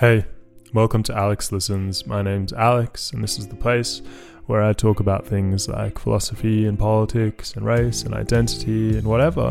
Hey, 0.00 0.24
welcome 0.72 1.02
to 1.02 1.12
Aleks 1.12 1.52
Listens. 1.52 2.06
My 2.06 2.22
name's 2.22 2.52
Aleks, 2.52 3.12
and 3.12 3.22
this 3.22 3.38
is 3.38 3.48
the 3.48 3.54
place 3.54 4.00
where 4.46 4.62
I 4.62 4.72
talk 4.72 4.98
about 4.98 5.26
things 5.26 5.68
like 5.68 5.98
philosophy 5.98 6.64
and 6.64 6.78
politics 6.78 7.52
and 7.52 7.66
race 7.66 8.04
and 8.04 8.14
identity 8.14 8.96
and 8.96 9.06
whatever, 9.06 9.50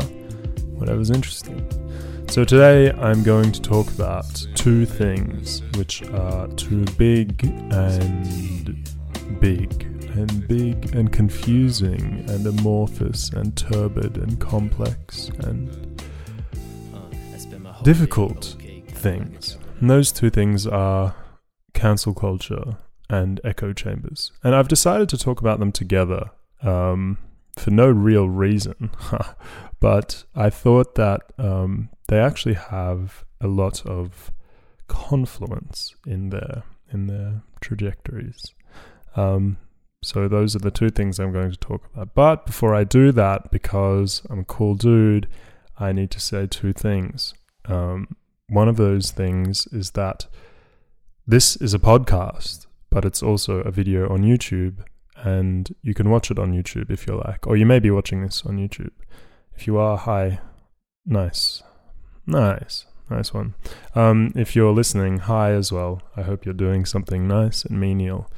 whatever's 0.74 1.10
interesting. 1.10 1.64
So 2.28 2.42
today 2.42 2.90
I'm 2.90 3.22
going 3.22 3.52
to 3.52 3.62
talk 3.62 3.92
about 3.92 4.44
two 4.56 4.86
things 4.86 5.62
which 5.76 6.02
are 6.08 6.48
too 6.48 6.84
big 6.98 7.44
and 7.44 8.90
big 9.38 9.84
and 10.16 10.48
big 10.48 10.96
and 10.96 11.12
confusing 11.12 12.24
and 12.28 12.44
amorphous 12.44 13.30
and 13.30 13.56
turbid 13.56 14.16
and 14.16 14.40
complex 14.40 15.28
and 15.44 16.02
difficult 17.84 18.56
things. 18.88 19.56
And 19.80 19.88
those 19.88 20.12
two 20.12 20.30
things 20.30 20.66
are 20.66 21.14
cancel 21.72 22.14
culture 22.14 22.76
and 23.08 23.40
echo 23.42 23.72
chambers. 23.72 24.30
And 24.44 24.54
I've 24.54 24.68
decided 24.68 25.08
to 25.08 25.18
talk 25.18 25.40
about 25.40 25.58
them 25.58 25.72
together 25.72 26.30
um, 26.62 27.18
for 27.58 27.70
no 27.70 27.88
real 27.88 28.28
reason. 28.28 28.90
but 29.80 30.24
I 30.34 30.50
thought 30.50 30.94
that 30.96 31.22
um, 31.38 31.88
they 32.08 32.18
actually 32.18 32.54
have 32.54 33.24
a 33.40 33.48
lot 33.48 33.84
of 33.86 34.32
confluence 34.86 35.94
in 36.06 36.30
their 36.30 36.62
in 36.92 37.06
their 37.06 37.42
trajectories. 37.60 38.52
Um, 39.16 39.56
so 40.02 40.28
those 40.28 40.56
are 40.56 40.60
the 40.60 40.70
two 40.70 40.90
things 40.90 41.18
I'm 41.18 41.32
going 41.32 41.50
to 41.50 41.56
talk 41.56 41.88
about. 41.92 42.14
But 42.14 42.46
before 42.46 42.74
I 42.74 42.84
do 42.84 43.12
that, 43.12 43.50
because 43.50 44.22
I'm 44.28 44.40
a 44.40 44.44
cool 44.44 44.74
dude, 44.74 45.28
I 45.78 45.92
need 45.92 46.10
to 46.12 46.20
say 46.20 46.46
two 46.46 46.72
things. 46.72 47.34
Um, 47.66 48.16
one 48.50 48.68
of 48.68 48.76
those 48.76 49.12
things 49.12 49.66
is 49.68 49.92
that 49.92 50.26
this 51.26 51.56
is 51.56 51.72
a 51.72 51.78
podcast, 51.78 52.66
but 52.90 53.04
it's 53.04 53.22
also 53.22 53.60
a 53.60 53.70
video 53.70 54.12
on 54.12 54.22
YouTube, 54.22 54.84
and 55.16 55.74
you 55.82 55.94
can 55.94 56.10
watch 56.10 56.30
it 56.30 56.38
on 56.38 56.52
YouTube 56.52 56.90
if 56.90 57.06
you 57.06 57.16
like, 57.16 57.46
or 57.46 57.56
you 57.56 57.64
may 57.64 57.78
be 57.78 57.90
watching 57.90 58.22
this 58.22 58.44
on 58.44 58.56
YouTube. 58.56 58.90
If 59.54 59.66
you 59.66 59.78
are, 59.78 59.96
hi, 59.96 60.40
nice, 61.06 61.62
nice, 62.26 62.86
nice 63.08 63.32
one. 63.32 63.54
Um, 63.94 64.32
if 64.34 64.56
you're 64.56 64.72
listening, 64.72 65.18
hi 65.18 65.52
as 65.52 65.70
well. 65.70 66.02
I 66.16 66.22
hope 66.22 66.44
you're 66.44 66.52
doing 66.52 66.84
something 66.84 67.28
nice 67.28 67.64
and 67.64 67.78
menial, 67.78 68.28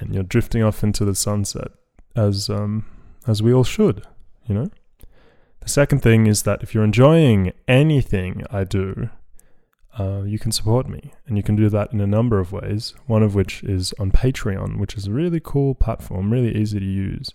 and 0.00 0.12
you're 0.12 0.24
drifting 0.24 0.64
off 0.64 0.82
into 0.82 1.04
the 1.04 1.14
sunset, 1.14 1.68
as 2.16 2.50
um, 2.50 2.86
as 3.28 3.40
we 3.40 3.52
all 3.52 3.64
should, 3.64 4.02
you 4.46 4.54
know. 4.56 4.70
The 5.60 5.68
second 5.68 6.00
thing 6.00 6.26
is 6.26 6.42
that 6.42 6.62
if 6.62 6.74
you're 6.74 6.82
enjoying 6.82 7.52
anything 7.68 8.44
I 8.50 8.64
do, 8.64 9.10
uh, 9.98 10.22
you 10.22 10.38
can 10.38 10.52
support 10.52 10.88
me. 10.88 11.12
And 11.26 11.36
you 11.36 11.42
can 11.42 11.56
do 11.56 11.68
that 11.68 11.92
in 11.92 12.00
a 12.00 12.06
number 12.06 12.38
of 12.38 12.52
ways, 12.52 12.94
one 13.06 13.22
of 13.22 13.34
which 13.34 13.62
is 13.64 13.92
on 13.98 14.12
Patreon, 14.12 14.78
which 14.78 14.96
is 14.96 15.06
a 15.06 15.12
really 15.12 15.40
cool 15.40 15.74
platform, 15.74 16.32
really 16.32 16.56
easy 16.56 16.78
to 16.78 16.86
use. 16.86 17.30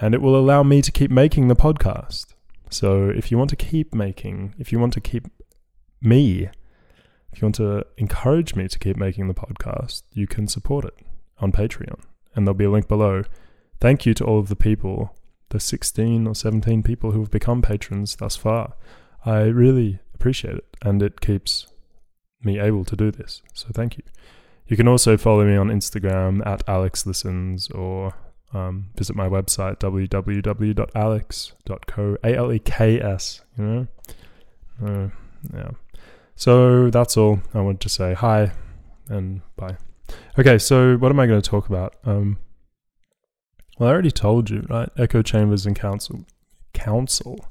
And 0.00 0.14
it 0.14 0.20
will 0.20 0.36
allow 0.36 0.62
me 0.62 0.82
to 0.82 0.92
keep 0.92 1.10
making 1.10 1.48
the 1.48 1.56
podcast. 1.56 2.26
So 2.70 3.08
if 3.08 3.30
you 3.30 3.38
want 3.38 3.50
to 3.50 3.56
keep 3.56 3.94
making, 3.94 4.54
if 4.58 4.72
you 4.72 4.78
want 4.78 4.92
to 4.94 5.00
keep 5.00 5.26
me, 6.00 6.50
if 7.32 7.40
you 7.40 7.46
want 7.46 7.54
to 7.56 7.86
encourage 7.96 8.54
me 8.54 8.68
to 8.68 8.78
keep 8.78 8.96
making 8.96 9.28
the 9.28 9.34
podcast, 9.34 10.02
you 10.12 10.26
can 10.26 10.48
support 10.48 10.84
it 10.84 10.94
on 11.38 11.52
Patreon. 11.52 12.00
And 12.34 12.46
there'll 12.46 12.54
be 12.54 12.64
a 12.64 12.70
link 12.70 12.88
below. 12.88 13.24
Thank 13.80 14.04
you 14.04 14.12
to 14.14 14.24
all 14.24 14.38
of 14.38 14.48
the 14.48 14.56
people, 14.56 15.14
the 15.48 15.60
16 15.60 16.26
or 16.26 16.34
17 16.34 16.82
people 16.82 17.12
who 17.12 17.20
have 17.20 17.30
become 17.30 17.62
patrons 17.62 18.16
thus 18.16 18.36
far. 18.36 18.74
I 19.24 19.42
really 19.44 20.00
appreciate 20.14 20.56
it. 20.56 20.76
And 20.82 21.02
it 21.02 21.20
keeps 21.20 21.66
me 22.42 22.58
able 22.58 22.84
to 22.84 22.96
do 22.96 23.10
this. 23.10 23.42
So 23.54 23.68
thank 23.72 23.96
you. 23.96 24.04
You 24.66 24.76
can 24.76 24.88
also 24.88 25.16
follow 25.16 25.44
me 25.44 25.56
on 25.56 25.68
Instagram 25.68 26.44
at 26.46 26.66
Aleks 26.66 27.06
Listens 27.06 27.70
or 27.70 28.14
um, 28.52 28.86
visit 28.96 29.14
my 29.16 29.28
website 29.28 29.78
www.alex.co 29.78 30.56
a 32.24 32.34
l 32.34 32.52
e 32.52 32.58
k 32.58 33.00
s. 33.00 33.42
You 33.58 33.64
know, 33.64 33.86
uh, 34.84 35.08
yeah. 35.54 35.70
So 36.34 36.90
that's 36.90 37.16
all 37.16 37.40
I 37.54 37.60
wanted 37.60 37.80
to 37.82 37.88
say. 37.88 38.14
Hi 38.14 38.52
and 39.08 39.40
bye. 39.56 39.76
Okay, 40.38 40.58
so 40.58 40.96
what 40.96 41.10
am 41.10 41.18
I 41.20 41.26
going 41.26 41.40
to 41.40 41.50
talk 41.50 41.68
about? 41.68 41.94
Um, 42.04 42.38
well, 43.78 43.88
I 43.88 43.92
already 43.92 44.10
told 44.10 44.50
you, 44.50 44.66
right? 44.68 44.88
Echo 44.96 45.22
chambers 45.22 45.66
and 45.66 45.76
council, 45.76 46.24
council, 46.72 47.46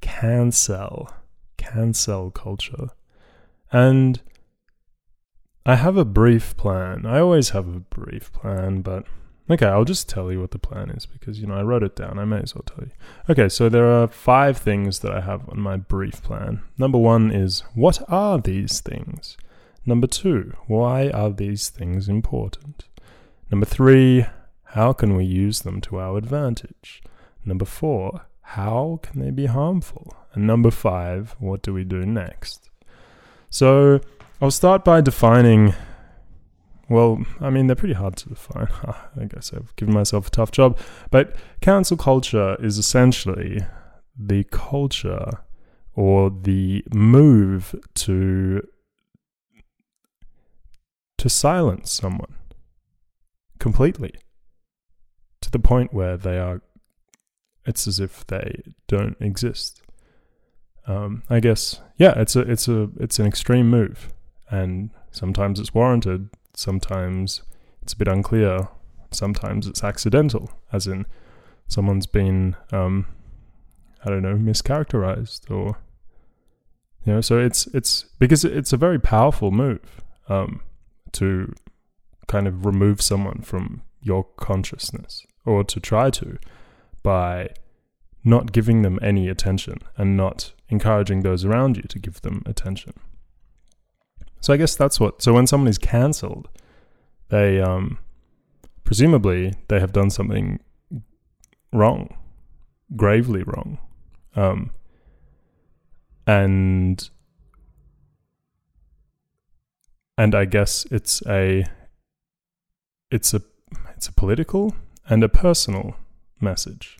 cancel, 0.00 1.10
cancel 1.56 2.30
culture. 2.30 2.88
And 3.72 4.20
I 5.66 5.76
have 5.76 5.96
a 5.96 6.04
brief 6.04 6.56
plan. 6.56 7.06
I 7.06 7.20
always 7.20 7.50
have 7.50 7.66
a 7.68 7.80
brief 7.80 8.32
plan, 8.32 8.82
but 8.82 9.04
okay, 9.50 9.66
I'll 9.66 9.84
just 9.84 10.08
tell 10.08 10.30
you 10.30 10.40
what 10.40 10.50
the 10.50 10.58
plan 10.58 10.90
is 10.90 11.06
because, 11.06 11.40
you 11.40 11.46
know, 11.46 11.54
I 11.54 11.62
wrote 11.62 11.82
it 11.82 11.96
down. 11.96 12.18
I 12.18 12.24
may 12.24 12.40
as 12.40 12.54
well 12.54 12.64
tell 12.66 12.84
you. 12.84 12.92
Okay, 13.28 13.48
so 13.48 13.68
there 13.68 13.90
are 13.90 14.06
five 14.06 14.58
things 14.58 15.00
that 15.00 15.12
I 15.12 15.20
have 15.20 15.48
on 15.48 15.60
my 15.60 15.76
brief 15.76 16.22
plan. 16.22 16.62
Number 16.78 16.98
one 16.98 17.30
is 17.30 17.60
what 17.74 18.02
are 18.08 18.38
these 18.38 18.80
things? 18.80 19.36
Number 19.86 20.06
two, 20.06 20.54
why 20.66 21.10
are 21.10 21.30
these 21.30 21.68
things 21.68 22.08
important? 22.08 22.84
Number 23.50 23.66
three, 23.66 24.26
how 24.68 24.92
can 24.92 25.16
we 25.16 25.24
use 25.24 25.60
them 25.60 25.80
to 25.82 25.98
our 25.98 26.16
advantage? 26.16 27.02
Number 27.44 27.64
four, 27.64 28.22
how 28.40 29.00
can 29.02 29.20
they 29.20 29.30
be 29.30 29.46
harmful? 29.46 30.14
And 30.32 30.46
number 30.46 30.70
five, 30.70 31.36
what 31.38 31.62
do 31.62 31.72
we 31.72 31.84
do 31.84 32.04
next? 32.04 32.70
So 33.54 34.00
I'll 34.42 34.50
start 34.50 34.84
by 34.84 35.00
defining. 35.00 35.74
Well, 36.88 37.24
I 37.40 37.50
mean, 37.50 37.68
they're 37.68 37.76
pretty 37.76 37.94
hard 37.94 38.16
to 38.16 38.28
define. 38.28 38.66
I 39.16 39.26
guess 39.26 39.52
I've 39.54 39.74
given 39.76 39.94
myself 39.94 40.26
a 40.26 40.30
tough 40.30 40.50
job. 40.50 40.76
But 41.12 41.36
cancel 41.60 41.96
culture 41.96 42.56
is 42.60 42.78
essentially 42.78 43.60
the 44.18 44.42
culture 44.50 45.38
or 45.94 46.30
the 46.30 46.82
move 46.92 47.76
to 47.94 48.66
to 51.18 51.28
silence 51.28 51.92
someone 51.92 52.34
completely 53.60 54.14
to 55.40 55.50
the 55.52 55.60
point 55.60 55.94
where 55.94 56.16
they 56.16 56.38
are 56.38 56.60
it's 57.64 57.86
as 57.86 58.00
if 58.00 58.26
they 58.26 58.62
don't 58.88 59.16
exist 59.20 59.83
um, 60.86 61.22
I 61.30 61.40
guess 61.40 61.80
yeah, 61.96 62.14
it's 62.16 62.36
a 62.36 62.40
it's 62.40 62.68
a 62.68 62.90
it's 62.98 63.18
an 63.18 63.26
extreme 63.26 63.70
move, 63.70 64.12
and 64.50 64.90
sometimes 65.10 65.58
it's 65.60 65.74
warranted, 65.74 66.28
sometimes 66.54 67.42
it's 67.82 67.92
a 67.92 67.96
bit 67.96 68.08
unclear, 68.08 68.68
sometimes 69.10 69.66
it's 69.66 69.82
accidental, 69.82 70.50
as 70.72 70.86
in 70.86 71.06
someone's 71.68 72.06
been 72.06 72.56
um, 72.72 73.06
I 74.04 74.10
don't 74.10 74.22
know 74.22 74.36
mischaracterized 74.36 75.50
or 75.50 75.78
you 77.04 77.14
know. 77.14 77.20
So 77.20 77.38
it's 77.38 77.66
it's 77.68 78.04
because 78.18 78.44
it's 78.44 78.72
a 78.72 78.76
very 78.76 78.98
powerful 78.98 79.50
move 79.50 80.02
um, 80.28 80.60
to 81.12 81.54
kind 82.26 82.46
of 82.46 82.66
remove 82.66 83.00
someone 83.00 83.40
from 83.40 83.82
your 84.00 84.24
consciousness 84.36 85.26
or 85.46 85.64
to 85.64 85.80
try 85.80 86.10
to 86.10 86.38
by 87.02 87.48
not 88.24 88.52
giving 88.52 88.82
them 88.82 88.98
any 89.02 89.28
attention 89.28 89.78
and 89.96 90.16
not 90.16 90.52
encouraging 90.74 91.22
those 91.22 91.44
around 91.44 91.76
you 91.76 91.84
to 91.84 91.98
give 91.98 92.20
them 92.20 92.42
attention. 92.46 92.94
So 94.40 94.52
I 94.52 94.58
guess 94.58 94.76
that's 94.76 95.00
what. 95.00 95.22
So 95.22 95.32
when 95.32 95.46
someone 95.46 95.68
is 95.68 95.78
cancelled, 95.78 96.48
they 97.30 97.62
um, 97.62 97.98
presumably 98.84 99.54
they 99.68 99.80
have 99.80 99.92
done 99.92 100.10
something 100.10 100.60
wrong, 101.72 102.14
gravely 102.94 103.42
wrong, 103.42 103.78
um, 104.36 104.70
and 106.26 107.08
and 110.18 110.34
I 110.34 110.44
guess 110.44 110.86
it's 110.90 111.22
a 111.26 111.64
it's 113.10 113.32
a 113.32 113.40
it's 113.96 114.08
a 114.08 114.12
political 114.12 114.74
and 115.08 115.24
a 115.24 115.28
personal 115.28 115.96
message. 116.40 116.98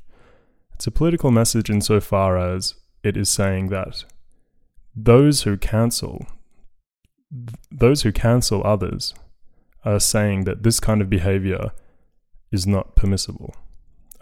It's 0.73 0.87
a 0.87 0.91
political 0.91 1.31
message 1.31 1.71
insofar 1.71 2.39
as 2.39 2.75
it 3.05 3.17
is 3.17 3.31
saying 3.31 3.69
that 3.69 4.05
those 4.97 5.43
who 5.43 5.57
cancel 5.57 6.27
those 7.71 8.03
who 8.03 8.13
cancel 8.13 8.65
others 8.65 9.13
are 9.85 10.01
saying 10.01 10.45
that 10.45 10.63
this 10.63 10.81
kind 10.81 11.03
of 11.03 11.11
behavior 11.11 11.71
is 12.51 12.67
not 12.67 12.95
permissible 12.95 13.55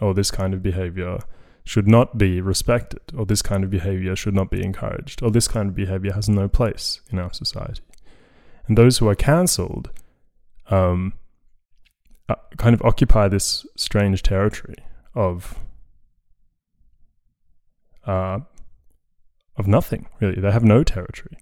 or 0.01 0.13
this 0.13 0.31
kind 0.31 0.53
of 0.53 0.63
behavior 0.63 1.19
should 1.63 1.87
not 1.87 2.17
be 2.17 2.41
respected 2.41 3.01
or 3.15 3.25
this 3.25 3.41
kind 3.41 3.63
of 3.63 3.69
behavior 3.69 4.15
should 4.15 4.33
not 4.33 4.49
be 4.49 4.63
encouraged 4.63 5.21
or 5.21 5.31
this 5.31 5.47
kind 5.47 5.69
of 5.69 5.75
behavior 5.75 6.11
has 6.11 6.27
no 6.27 6.47
place 6.47 7.01
in 7.11 7.19
our 7.19 7.31
society. 7.31 7.81
And 8.67 8.77
those 8.77 8.97
who 8.97 9.07
are 9.07 9.15
cancelled 9.15 9.91
um, 10.69 11.13
uh, 12.27 12.35
kind 12.57 12.73
of 12.73 12.81
occupy 12.81 13.27
this 13.27 13.65
strange 13.77 14.23
territory 14.23 14.75
of 15.13 15.59
uh, 18.05 18.39
of 19.57 19.67
nothing 19.67 20.07
really. 20.19 20.41
They 20.41 20.51
have 20.51 20.63
no 20.63 20.83
territory. 20.83 21.37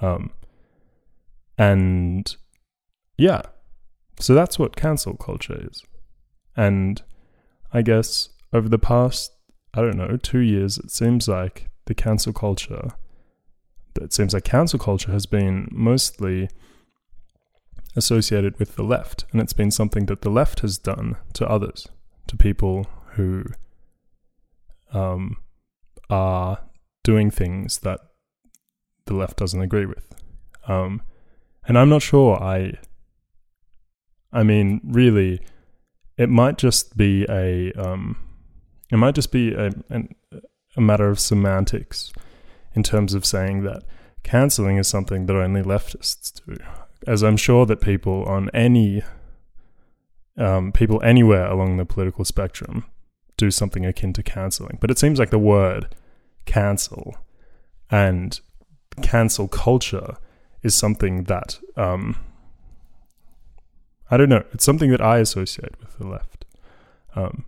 Um, 0.00 0.30
And 1.58 2.36
yeah, 3.16 3.42
so 4.20 4.34
that's 4.34 4.58
what 4.58 4.76
cancel 4.76 5.14
culture 5.16 5.66
is. 5.70 5.82
And 6.54 7.02
I 7.72 7.82
guess 7.82 8.30
over 8.52 8.68
the 8.68 8.78
past, 8.78 9.32
I 9.72 9.80
don't 9.80 9.96
know, 9.96 10.16
two 10.16 10.40
years, 10.40 10.78
it 10.78 10.90
seems 10.90 11.28
like 11.28 11.70
the 11.86 11.94
cancel 11.94 12.32
culture, 12.32 12.90
it 14.00 14.12
seems 14.12 14.34
like 14.34 14.44
cancel 14.44 14.78
culture 14.78 15.12
has 15.12 15.26
been 15.26 15.68
mostly 15.70 16.48
associated 17.94 18.58
with 18.58 18.76
the 18.76 18.84
left. 18.84 19.24
And 19.32 19.40
it's 19.40 19.54
been 19.54 19.70
something 19.70 20.06
that 20.06 20.20
the 20.20 20.30
left 20.30 20.60
has 20.60 20.78
done 20.78 21.16
to 21.34 21.48
others, 21.48 21.88
to 22.26 22.36
people 22.36 22.86
who 23.12 23.44
um, 24.92 25.38
are 26.10 26.58
doing 27.06 27.30
things 27.30 27.78
that 27.78 28.00
the 29.04 29.14
left 29.14 29.36
doesn't 29.36 29.62
agree 29.62 29.86
with. 29.86 30.12
Um, 30.66 31.02
and 31.68 31.78
I'm 31.78 31.88
not 31.88 32.02
sure 32.02 32.42
I. 32.42 32.72
I 34.32 34.42
mean, 34.42 34.80
really, 34.84 35.40
it 36.18 36.28
might 36.28 36.58
just 36.58 36.96
be 36.96 37.24
a. 37.30 37.72
Um, 37.74 38.16
it 38.90 38.96
might 38.96 39.14
just 39.14 39.30
be 39.30 39.54
a, 39.54 39.70
a 40.76 40.80
matter 40.80 41.08
of 41.08 41.20
semantics 41.20 42.12
in 42.74 42.82
terms 42.82 43.14
of 43.14 43.24
saying 43.24 43.62
that 43.62 43.84
cancelling 44.24 44.76
is 44.76 44.88
something 44.88 45.26
that 45.26 45.36
only 45.36 45.62
leftists 45.62 46.40
do. 46.44 46.56
As 47.06 47.22
I'm 47.22 47.36
sure 47.36 47.66
that 47.66 47.80
people 47.80 48.24
on 48.24 48.50
any. 48.52 49.02
Um, 50.38 50.70
people 50.70 51.00
anywhere 51.02 51.46
along 51.46 51.78
the 51.78 51.86
political 51.86 52.22
spectrum 52.26 52.84
do 53.38 53.50
something 53.50 53.86
akin 53.86 54.12
to 54.12 54.22
cancelling. 54.22 54.76
But 54.82 54.90
it 54.90 54.98
seems 54.98 55.18
like 55.18 55.30
the 55.30 55.38
word 55.38 55.94
cancel 56.46 57.16
and 57.90 58.40
cancel 59.02 59.48
culture 59.48 60.16
is 60.62 60.74
something 60.74 61.24
that 61.24 61.58
um, 61.76 62.16
I 64.10 64.16
don't 64.16 64.28
know. 64.28 64.44
It's 64.52 64.64
something 64.64 64.90
that 64.90 65.00
I 65.00 65.18
associate 65.18 65.78
with 65.80 65.98
the 65.98 66.06
left, 66.06 66.44
um, 67.14 67.44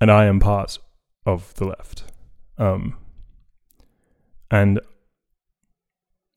and 0.00 0.10
I 0.10 0.26
am 0.26 0.38
part 0.38 0.78
of 1.26 1.54
the 1.54 1.66
left. 1.66 2.04
Um, 2.58 2.96
and 4.50 4.80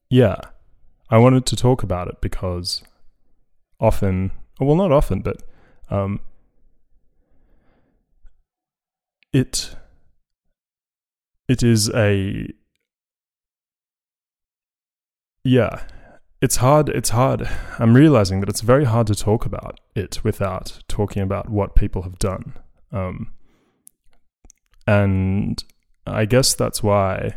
yeah, 0.10 0.38
I 1.10 1.18
wanted 1.18 1.46
to 1.48 1.56
talk 1.56 1.84
about 1.84 2.08
it 2.08 2.22
because 2.22 2.84
often, 3.80 4.32
well, 4.60 4.76
not 4.76 4.92
often, 4.92 5.20
but 5.20 5.44
um, 5.90 6.22
it 9.34 9.76
it 11.48 11.64
is 11.64 11.90
a 11.94 12.48
yeah 15.44 15.84
it's 16.42 16.58
hard 16.58 16.90
it's 16.90 17.10
hard. 17.10 17.50
I'm 17.80 17.96
realizing 17.96 18.40
that 18.42 18.50
it's 18.50 18.62
very 18.62 18.84
hard 18.86 19.08
to 19.08 19.16
talk 19.16 19.46
about 19.46 19.80
it 19.96 20.24
without 20.24 20.80
talking 20.88 21.24
about 21.24 21.50
what 21.50 21.76
people 21.76 22.04
have 22.04 22.20
done. 22.20 22.54
Um, 22.92 23.32
and 24.88 25.64
i 26.06 26.26
guess 26.26 26.54
that's 26.54 26.84
why 26.84 27.36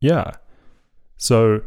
yeah. 0.00 0.32
So 1.16 1.62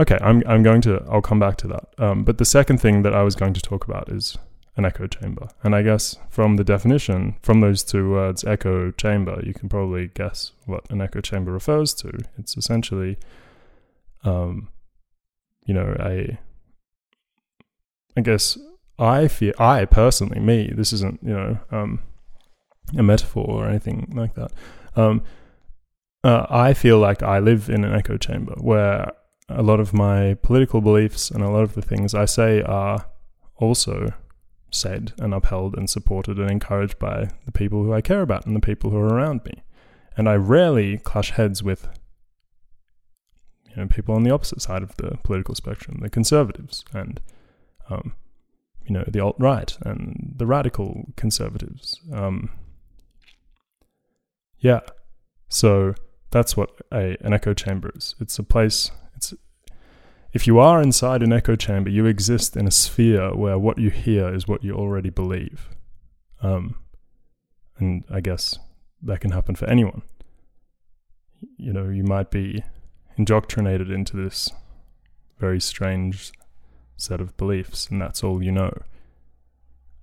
okay 0.00 0.18
i'm 0.20 0.42
i'm 0.46 0.62
going 0.62 0.80
to 0.82 1.04
i'll 1.10 1.22
come 1.22 1.38
back 1.38 1.56
to 1.58 1.68
that. 1.68 1.88
Um, 1.98 2.24
but 2.24 2.38
the 2.38 2.44
second 2.44 2.78
thing 2.78 3.02
that 3.02 3.14
i 3.14 3.22
was 3.22 3.36
going 3.36 3.54
to 3.54 3.60
talk 3.60 3.84
about 3.84 4.08
is 4.08 4.36
an 4.78 4.84
echo 4.84 5.06
chamber. 5.06 5.48
And 5.62 5.74
I 5.74 5.82
guess 5.82 6.16
from 6.30 6.56
the 6.56 6.64
definition, 6.64 7.36
from 7.42 7.60
those 7.60 7.82
two 7.82 8.10
words, 8.10 8.44
echo 8.44 8.92
chamber, 8.92 9.42
you 9.44 9.52
can 9.52 9.68
probably 9.68 10.08
guess 10.14 10.52
what 10.66 10.88
an 10.90 11.02
echo 11.02 11.20
chamber 11.20 11.52
refers 11.52 11.92
to. 11.94 12.12
It's 12.38 12.56
essentially, 12.56 13.18
um, 14.24 14.68
you 15.66 15.74
know, 15.74 15.94
a, 15.98 16.38
I 18.16 18.20
guess 18.20 18.56
I 18.98 19.28
feel, 19.28 19.52
I 19.58 19.84
personally, 19.84 20.40
me, 20.40 20.72
this 20.74 20.92
isn't, 20.92 21.20
you 21.22 21.34
know, 21.34 21.58
um, 21.70 22.00
a 22.96 23.02
metaphor 23.02 23.46
or 23.48 23.68
anything 23.68 24.12
like 24.14 24.34
that. 24.34 24.52
Um, 24.96 25.22
uh, 26.22 26.46
I 26.48 26.72
feel 26.72 26.98
like 26.98 27.22
I 27.22 27.40
live 27.40 27.68
in 27.68 27.84
an 27.84 27.94
echo 27.94 28.16
chamber 28.16 28.54
where 28.58 29.10
a 29.48 29.62
lot 29.62 29.80
of 29.80 29.92
my 29.92 30.34
political 30.42 30.80
beliefs 30.80 31.30
and 31.30 31.42
a 31.42 31.50
lot 31.50 31.62
of 31.62 31.74
the 31.74 31.82
things 31.82 32.14
I 32.14 32.26
say 32.26 32.62
are 32.62 33.06
also 33.56 34.12
said 34.70 35.12
and 35.18 35.32
upheld 35.32 35.76
and 35.76 35.88
supported 35.88 36.38
and 36.38 36.50
encouraged 36.50 36.98
by 36.98 37.30
the 37.46 37.52
people 37.52 37.84
who 37.84 37.92
I 37.92 38.00
care 38.00 38.22
about 38.22 38.46
and 38.46 38.54
the 38.54 38.60
people 38.60 38.90
who 38.90 38.98
are 38.98 39.14
around 39.14 39.44
me. 39.44 39.62
And 40.16 40.28
I 40.28 40.34
rarely 40.34 40.98
clash 40.98 41.30
heads 41.32 41.62
with 41.62 41.88
you 43.70 43.76
know 43.76 43.86
people 43.86 44.14
on 44.14 44.24
the 44.24 44.30
opposite 44.30 44.60
side 44.60 44.82
of 44.82 44.96
the 44.96 45.18
political 45.22 45.54
spectrum, 45.54 45.98
the 46.00 46.10
conservatives 46.10 46.84
and 46.92 47.20
um, 47.88 48.14
you 48.84 48.94
know 48.94 49.04
the 49.06 49.20
alt 49.20 49.36
right 49.38 49.76
and 49.82 50.34
the 50.36 50.46
radical 50.46 51.12
conservatives. 51.16 52.00
Um, 52.12 52.50
yeah, 54.58 54.80
so 55.48 55.94
that's 56.30 56.56
what 56.56 56.70
a 56.92 57.16
an 57.20 57.32
echo 57.32 57.54
chamber 57.54 57.92
is. 57.94 58.14
It's 58.20 58.38
a 58.38 58.42
place. 58.42 58.90
If 60.32 60.46
you 60.46 60.58
are 60.58 60.82
inside 60.82 61.22
an 61.22 61.32
echo 61.32 61.56
chamber, 61.56 61.90
you 61.90 62.04
exist 62.06 62.56
in 62.56 62.66
a 62.66 62.70
sphere 62.70 63.34
where 63.34 63.58
what 63.58 63.78
you 63.78 63.90
hear 63.90 64.32
is 64.32 64.46
what 64.46 64.62
you 64.62 64.74
already 64.74 65.10
believe. 65.10 65.68
Um, 66.42 66.76
and 67.78 68.04
I 68.10 68.20
guess 68.20 68.58
that 69.02 69.20
can 69.20 69.30
happen 69.30 69.54
for 69.54 69.66
anyone. 69.66 70.02
You 71.56 71.72
know, 71.72 71.88
you 71.88 72.04
might 72.04 72.30
be 72.30 72.62
indoctrinated 73.16 73.90
into 73.90 74.16
this 74.16 74.50
very 75.38 75.60
strange 75.60 76.32
set 76.96 77.20
of 77.20 77.36
beliefs, 77.36 77.88
and 77.90 78.00
that's 78.00 78.22
all 78.22 78.42
you 78.42 78.52
know. 78.52 78.72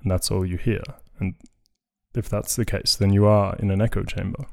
And 0.02 0.12
that's 0.12 0.32
all 0.32 0.46
you 0.46 0.58
hear. 0.58 0.82
And 1.20 1.36
if 2.16 2.30
that's 2.30 2.56
the 2.56 2.66
case, 2.66 2.96
then 2.96 3.14
you 3.14 3.26
are 3.26 3.56
in 3.58 3.70
an 3.70 3.82
echo 3.82 4.04
chamber. 4.04 4.46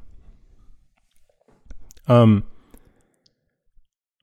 Um, 2.07 2.43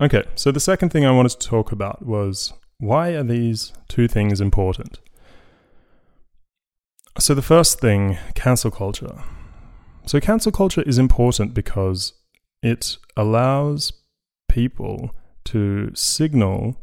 Okay, 0.00 0.24
so 0.34 0.50
the 0.50 0.60
second 0.60 0.88
thing 0.88 1.04
I 1.04 1.10
wanted 1.10 1.32
to 1.32 1.46
talk 1.46 1.72
about 1.72 2.06
was 2.06 2.54
why 2.78 3.10
are 3.10 3.22
these 3.22 3.74
two 3.86 4.08
things 4.08 4.40
important? 4.40 4.98
So, 7.18 7.34
the 7.34 7.42
first 7.42 7.80
thing, 7.80 8.16
cancel 8.34 8.70
culture. 8.70 9.22
So, 10.06 10.18
cancel 10.18 10.52
culture 10.52 10.80
is 10.82 10.98
important 10.98 11.52
because 11.52 12.14
it 12.62 12.96
allows 13.14 13.92
people 14.48 15.14
to 15.44 15.90
signal. 15.94 16.80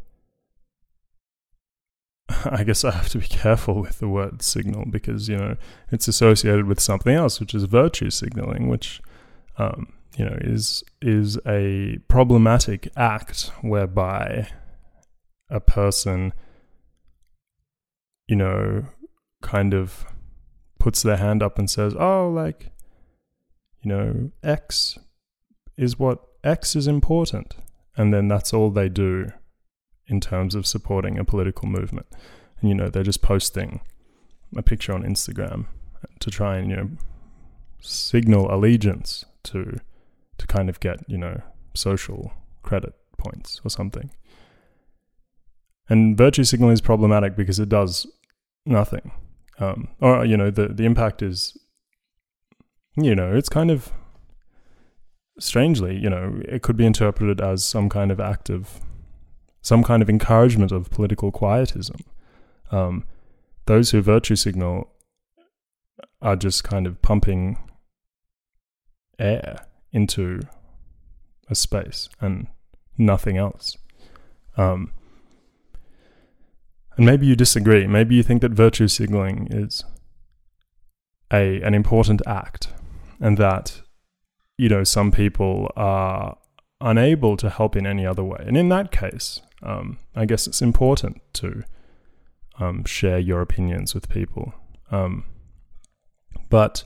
I 2.45 2.63
guess 2.63 2.83
I 2.83 2.91
have 2.91 3.09
to 3.09 3.17
be 3.17 3.27
careful 3.27 3.81
with 3.81 3.97
the 3.97 4.07
word 4.07 4.43
signal 4.43 4.85
because, 4.91 5.27
you 5.27 5.37
know, 5.37 5.55
it's 5.91 6.07
associated 6.07 6.67
with 6.67 6.79
something 6.79 7.15
else, 7.15 7.39
which 7.39 7.55
is 7.55 7.63
virtue 7.63 8.11
signaling, 8.11 8.67
which 8.67 9.01
um, 9.57 9.93
you 10.17 10.25
know, 10.25 10.35
is 10.41 10.83
is 10.99 11.37
a 11.45 11.99
problematic 12.07 12.89
act 12.97 13.51
whereby 13.61 14.47
a 15.49 15.59
person, 15.59 16.33
you 18.27 18.35
know, 18.35 18.87
kind 19.43 19.75
of 19.75 20.05
puts 20.79 21.03
their 21.03 21.17
hand 21.17 21.43
up 21.43 21.59
and 21.59 21.69
says, 21.69 21.93
"Oh, 21.97 22.29
like, 22.29 22.71
you 23.83 23.89
know, 23.89 24.31
X 24.41 24.97
is 25.77 25.99
what 25.99 26.23
X 26.43 26.75
is 26.75 26.87
important," 26.87 27.55
and 27.95 28.11
then 28.11 28.27
that's 28.27 28.55
all 28.55 28.71
they 28.71 28.89
do 28.89 29.27
in 30.07 30.19
terms 30.19 30.55
of 30.55 30.65
supporting 30.65 31.19
a 31.19 31.23
political 31.23 31.69
movement. 31.69 32.07
And 32.59 32.69
you 32.69 32.75
know, 32.75 32.89
they're 32.89 33.03
just 33.03 33.21
posting 33.21 33.81
a 34.55 34.63
picture 34.63 34.93
on 34.93 35.03
Instagram 35.03 35.67
to 36.21 36.31
try 36.31 36.57
and 36.57 36.71
you 36.71 36.75
know 36.75 36.89
signal 37.81 38.51
allegiance 38.51 39.23
to 39.43 39.79
to 40.37 40.47
kind 40.47 40.69
of 40.69 40.79
get, 40.79 40.99
you 41.07 41.17
know, 41.17 41.41
social 41.73 42.31
credit 42.63 42.93
points 43.17 43.61
or 43.63 43.69
something. 43.69 44.11
And 45.89 46.17
virtue 46.17 46.43
signaling 46.43 46.73
is 46.73 46.81
problematic 46.81 47.35
because 47.35 47.59
it 47.59 47.69
does 47.69 48.05
nothing. 48.65 49.11
Um, 49.59 49.87
or, 50.01 50.25
you 50.25 50.37
know, 50.37 50.51
the, 50.51 50.67
the 50.67 50.83
impact 50.83 51.21
is, 51.21 51.57
you 52.95 53.15
know, 53.15 53.33
it's 53.33 53.49
kind 53.49 53.71
of 53.71 53.91
strangely, 55.39 55.95
you 55.95 56.09
know, 56.09 56.41
it 56.45 56.61
could 56.61 56.77
be 56.77 56.85
interpreted 56.85 57.39
as 57.39 57.63
some 57.63 57.89
kind 57.89 58.11
of 58.11 58.19
act 58.19 58.49
of, 58.49 58.81
some 59.61 59.83
kind 59.83 60.01
of 60.01 60.09
encouragement 60.09 60.71
of 60.71 60.89
political 60.89 61.31
quietism. 61.31 61.97
Um, 62.71 63.05
those 63.65 63.91
who 63.91 64.01
virtue 64.01 64.35
signal 64.35 64.89
are 66.21 66.35
just 66.35 66.63
kind 66.63 66.87
of 66.87 67.01
pumping 67.01 67.57
air 69.19 69.66
into 69.91 70.41
a 71.49 71.55
space 71.55 72.09
and 72.19 72.47
nothing 72.97 73.37
else. 73.37 73.77
Um, 74.57 74.91
and 76.97 77.05
maybe 77.05 77.27
you 77.27 77.35
disagree. 77.35 77.85
Maybe 77.87 78.15
you 78.15 78.23
think 78.23 78.41
that 78.41 78.51
virtue 78.51 78.87
signaling 78.87 79.47
is 79.51 79.83
a 81.31 81.61
an 81.61 81.73
important 81.73 82.21
act, 82.25 82.69
and 83.19 83.37
that 83.37 83.81
you 84.57 84.67
know 84.67 84.83
some 84.83 85.11
people 85.11 85.71
are 85.75 86.37
unable 86.81 87.37
to 87.37 87.49
help 87.49 87.75
in 87.75 87.85
any 87.85 88.05
other 88.05 88.23
way. 88.23 88.43
And 88.45 88.57
in 88.57 88.69
that 88.69 88.91
case, 88.91 89.41
um, 89.61 89.99
I 90.15 90.25
guess 90.25 90.47
it's 90.47 90.61
important 90.61 91.21
to 91.33 91.63
um, 92.59 92.83
share 92.85 93.19
your 93.19 93.41
opinions 93.41 93.93
with 93.93 94.09
people. 94.09 94.53
Um, 94.91 95.25
but 96.49 96.83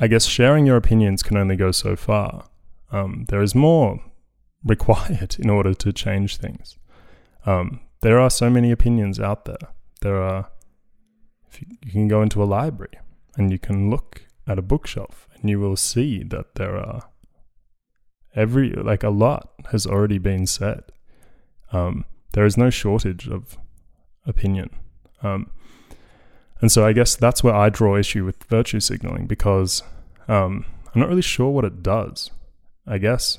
I 0.00 0.06
guess 0.06 0.26
sharing 0.26 0.66
your 0.66 0.76
opinions 0.76 1.22
can 1.22 1.36
only 1.36 1.56
go 1.56 1.72
so 1.72 1.96
far. 1.96 2.48
Um, 2.90 3.26
there 3.28 3.42
is 3.42 3.54
more 3.54 4.00
required 4.64 5.36
in 5.38 5.50
order 5.50 5.74
to 5.74 5.92
change 5.92 6.36
things. 6.36 6.76
Um, 7.46 7.80
there 8.00 8.18
are 8.18 8.30
so 8.30 8.48
many 8.48 8.70
opinions 8.70 9.18
out 9.18 9.44
there. 9.44 9.72
There 10.00 10.22
are, 10.22 10.50
you, 11.58 11.66
you 11.84 11.92
can 11.92 12.08
go 12.08 12.22
into 12.22 12.42
a 12.42 12.44
library 12.44 12.98
and 13.36 13.50
you 13.50 13.58
can 13.58 13.90
look 13.90 14.22
at 14.46 14.58
a 14.58 14.62
bookshelf 14.62 15.28
and 15.34 15.50
you 15.50 15.58
will 15.60 15.76
see 15.76 16.22
that 16.24 16.54
there 16.54 16.76
are 16.76 17.08
every 18.34 18.70
like 18.70 19.02
a 19.02 19.10
lot 19.10 19.50
has 19.70 19.86
already 19.86 20.18
been 20.18 20.46
said. 20.46 20.84
Um, 21.72 22.04
there 22.32 22.46
is 22.46 22.56
no 22.56 22.70
shortage 22.70 23.26
of 23.28 23.58
opinion. 24.26 24.70
Um, 25.22 25.50
and 26.60 26.72
so 26.72 26.84
I 26.84 26.92
guess 26.92 27.14
that's 27.16 27.44
where 27.44 27.54
I 27.54 27.68
draw 27.68 27.96
issue 27.96 28.24
with 28.24 28.42
virtue 28.44 28.80
signaling 28.80 29.26
because 29.26 29.82
um, 30.26 30.64
I'm 30.94 31.00
not 31.00 31.08
really 31.08 31.22
sure 31.22 31.50
what 31.50 31.64
it 31.64 31.82
does. 31.82 32.30
I 32.86 32.98
guess 32.98 33.38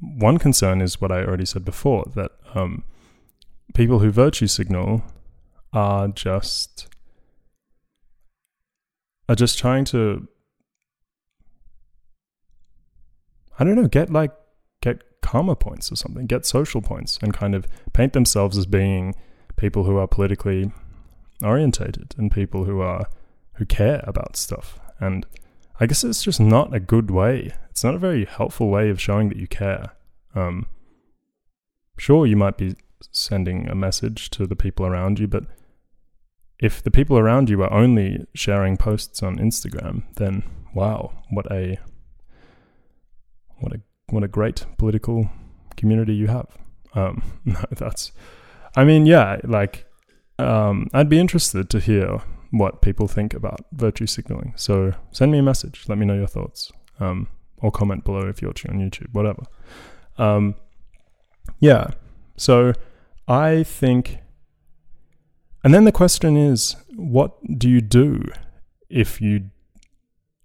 one 0.00 0.38
concern 0.38 0.80
is 0.80 1.00
what 1.00 1.12
I 1.12 1.24
already 1.24 1.44
said 1.44 1.64
before 1.64 2.04
that 2.14 2.32
um, 2.54 2.84
people 3.74 3.98
who 3.98 4.10
virtue 4.10 4.46
signal 4.46 5.02
are 5.72 6.08
just 6.08 6.88
are 9.28 9.34
just 9.34 9.58
trying 9.58 9.84
to 9.86 10.26
I 13.58 13.64
don't 13.64 13.74
know, 13.74 13.88
get 13.88 14.10
like 14.10 14.32
get 14.80 15.02
karma 15.20 15.54
points 15.54 15.92
or 15.92 15.96
something, 15.96 16.26
get 16.26 16.46
social 16.46 16.80
points 16.80 17.18
and 17.22 17.34
kind 17.34 17.54
of 17.54 17.66
paint 17.92 18.14
themselves 18.14 18.56
as 18.56 18.64
being 18.64 19.14
people 19.56 19.84
who 19.84 19.98
are 19.98 20.08
politically 20.08 20.72
orientated 21.42 22.14
and 22.18 22.30
people 22.30 22.64
who 22.64 22.80
are 22.80 23.06
who 23.54 23.66
care 23.66 24.02
about 24.06 24.36
stuff. 24.36 24.78
And 24.98 25.26
I 25.78 25.86
guess 25.86 26.04
it's 26.04 26.22
just 26.22 26.40
not 26.40 26.74
a 26.74 26.80
good 26.80 27.10
way. 27.10 27.52
It's 27.70 27.84
not 27.84 27.94
a 27.94 27.98
very 27.98 28.24
helpful 28.24 28.68
way 28.68 28.90
of 28.90 29.00
showing 29.00 29.28
that 29.28 29.38
you 29.38 29.46
care. 29.46 29.92
Um, 30.34 30.66
sure, 31.98 32.26
you 32.26 32.36
might 32.36 32.56
be 32.56 32.76
sending 33.12 33.68
a 33.68 33.74
message 33.74 34.30
to 34.30 34.46
the 34.46 34.56
people 34.56 34.86
around 34.86 35.18
you, 35.18 35.26
but 35.26 35.44
if 36.58 36.82
the 36.82 36.90
people 36.90 37.18
around 37.18 37.48
you 37.48 37.62
are 37.62 37.72
only 37.72 38.26
sharing 38.34 38.76
posts 38.76 39.22
on 39.22 39.38
Instagram, 39.38 40.02
then 40.16 40.42
wow, 40.74 41.22
what 41.30 41.50
a 41.50 41.78
what 43.58 43.72
a 43.72 43.80
what 44.10 44.22
a 44.22 44.28
great 44.28 44.66
political 44.76 45.30
community 45.76 46.14
you 46.14 46.26
have. 46.26 46.48
Um, 46.94 47.22
no, 47.44 47.64
that's, 47.70 48.12
I 48.76 48.84
mean, 48.84 49.06
yeah, 49.06 49.38
like, 49.44 49.86
um, 50.40 50.88
I'd 50.92 51.08
be 51.08 51.18
interested 51.18 51.70
to 51.70 51.80
hear 51.80 52.20
what 52.50 52.82
people 52.82 53.06
think 53.06 53.34
about 53.34 53.64
virtue 53.72 54.06
signaling. 54.06 54.54
So 54.56 54.92
send 55.12 55.32
me 55.32 55.38
a 55.38 55.42
message, 55.42 55.84
let 55.88 55.98
me 55.98 56.06
know 56.06 56.14
your 56.14 56.26
thoughts, 56.26 56.72
um, 56.98 57.28
or 57.58 57.70
comment 57.70 58.04
below 58.04 58.28
if 58.28 58.42
you're 58.42 58.50
watching 58.50 58.70
on 58.70 58.78
YouTube, 58.78 59.12
whatever. 59.12 59.42
Um, 60.18 60.54
yeah, 61.58 61.88
so 62.36 62.72
I 63.28 63.62
think, 63.62 64.18
and 65.62 65.72
then 65.72 65.84
the 65.84 65.92
question 65.92 66.36
is, 66.36 66.76
what 66.96 67.36
do 67.58 67.68
you 67.68 67.80
do 67.80 68.24
if 68.88 69.20
you? 69.20 69.50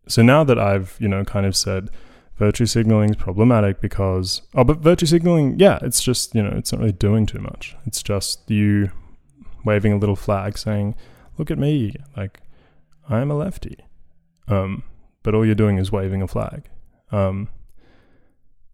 So 0.07 0.21
now 0.21 0.43
that 0.43 0.59
I've 0.59 0.95
you 0.99 1.07
know 1.07 1.23
kind 1.23 1.45
of 1.45 1.55
said 1.55 1.89
virtue 2.37 2.65
signaling 2.65 3.11
is 3.11 3.15
problematic 3.15 3.79
because 3.79 4.41
oh 4.55 4.63
but 4.63 4.79
virtue 4.79 5.05
signaling 5.05 5.57
yeah 5.57 5.79
it's 5.81 6.03
just 6.03 6.35
you 6.35 6.43
know 6.43 6.53
it's 6.57 6.71
not 6.71 6.81
really 6.81 6.91
doing 6.91 7.25
too 7.25 7.39
much 7.39 7.75
it's 7.85 8.03
just 8.03 8.49
you 8.51 8.91
waving 9.65 9.91
a 9.91 9.97
little 9.97 10.15
flag 10.15 10.57
saying 10.57 10.95
look 11.37 11.51
at 11.51 11.57
me 11.57 11.95
like 12.15 12.41
i 13.09 13.19
am 13.19 13.31
a 13.31 13.35
lefty. 13.35 13.77
Um 14.47 14.83
but 15.23 15.33
all 15.33 15.45
you're 15.45 15.55
doing 15.55 15.77
is 15.77 15.91
waving 15.91 16.21
a 16.21 16.27
flag. 16.27 16.69
Um 17.11 17.49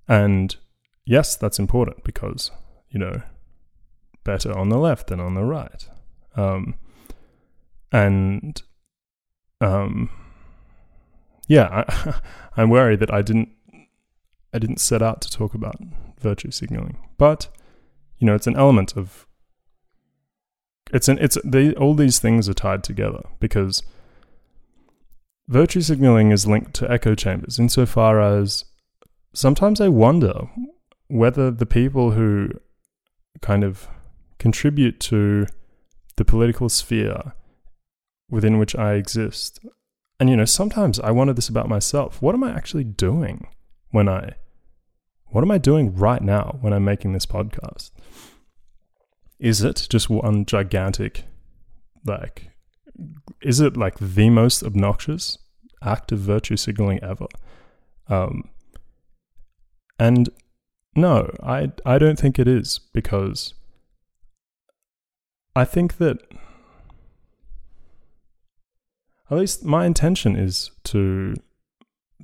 and 0.07 0.55
yes 1.05 1.35
that's 1.35 1.59
important 1.59 2.03
because 2.03 2.51
you 2.89 2.99
know 2.99 3.21
better 4.23 4.55
on 4.57 4.69
the 4.69 4.77
left 4.77 5.07
than 5.07 5.19
on 5.19 5.33
the 5.33 5.43
right. 5.43 5.87
Um 6.35 6.75
and 7.91 8.61
um 9.59 10.09
yeah, 11.47 11.83
I, 11.87 12.21
I'm 12.57 12.69
worried 12.69 12.99
that 13.01 13.13
I 13.13 13.21
didn't 13.21 13.49
I 14.53 14.59
didn't 14.59 14.79
set 14.79 15.01
out 15.01 15.21
to 15.21 15.29
talk 15.29 15.53
about 15.53 15.75
virtue 16.19 16.51
signaling, 16.51 16.97
but 17.17 17.49
you 18.19 18.27
know, 18.27 18.35
it's 18.35 18.47
an 18.47 18.55
element 18.55 18.95
of 18.95 19.27
it's 20.93 21.07
an 21.07 21.17
it's 21.19 21.37
they 21.43 21.73
all 21.73 21.95
these 21.95 22.19
things 22.19 22.47
are 22.49 22.53
tied 22.53 22.83
together 22.83 23.23
because 23.39 23.83
virtue 25.47 25.81
signaling 25.81 26.31
is 26.31 26.47
linked 26.47 26.73
to 26.73 26.89
echo 26.89 27.15
chambers 27.15 27.59
insofar 27.59 28.21
as 28.21 28.65
sometimes 29.33 29.81
I 29.81 29.87
wonder 29.87 30.49
whether 31.07 31.51
the 31.51 31.65
people 31.65 32.11
who 32.11 32.49
kind 33.41 33.63
of 33.63 33.87
contribute 34.39 34.99
to 34.99 35.47
the 36.15 36.25
political 36.25 36.69
sphere 36.69 37.33
within 38.29 38.57
which 38.57 38.75
I 38.75 38.93
exist 38.93 39.59
and 40.21 40.29
you 40.29 40.37
know, 40.37 40.45
sometimes 40.45 40.99
I 40.99 41.09
wonder 41.09 41.33
this 41.33 41.49
about 41.49 41.67
myself. 41.67 42.21
What 42.21 42.35
am 42.35 42.43
I 42.43 42.51
actually 42.51 42.83
doing 42.83 43.47
when 43.89 44.07
I 44.07 44.35
what 45.29 45.43
am 45.43 45.49
I 45.49 45.57
doing 45.57 45.95
right 45.95 46.21
now 46.21 46.59
when 46.61 46.73
I'm 46.73 46.85
making 46.85 47.13
this 47.13 47.25
podcast? 47.25 47.89
Is 49.41 49.63
it 49.63 49.87
just 49.89 50.09
one 50.09 50.45
gigantic 50.45 51.25
like 52.05 52.51
is 53.41 53.59
it 53.59 53.75
like 53.75 53.97
the 53.99 54.29
most 54.29 54.63
obnoxious 54.63 55.37
act 55.83 56.11
of 56.11 56.19
virtue 56.19 56.55
signaling 56.55 57.03
ever? 57.03 57.27
Um 58.07 58.49
and 59.99 60.29
no, 60.95 61.33
I 61.43 61.71
I 61.85 61.97
don't 61.97 62.19
think 62.19 62.37
it 62.37 62.47
is 62.47 62.79
because 62.93 63.55
I 65.55 65.65
think 65.65 65.97
that 65.97 66.19
at 69.29 69.37
least 69.37 69.65
my 69.65 69.85
intention 69.85 70.35
is 70.35 70.71
to 70.85 71.33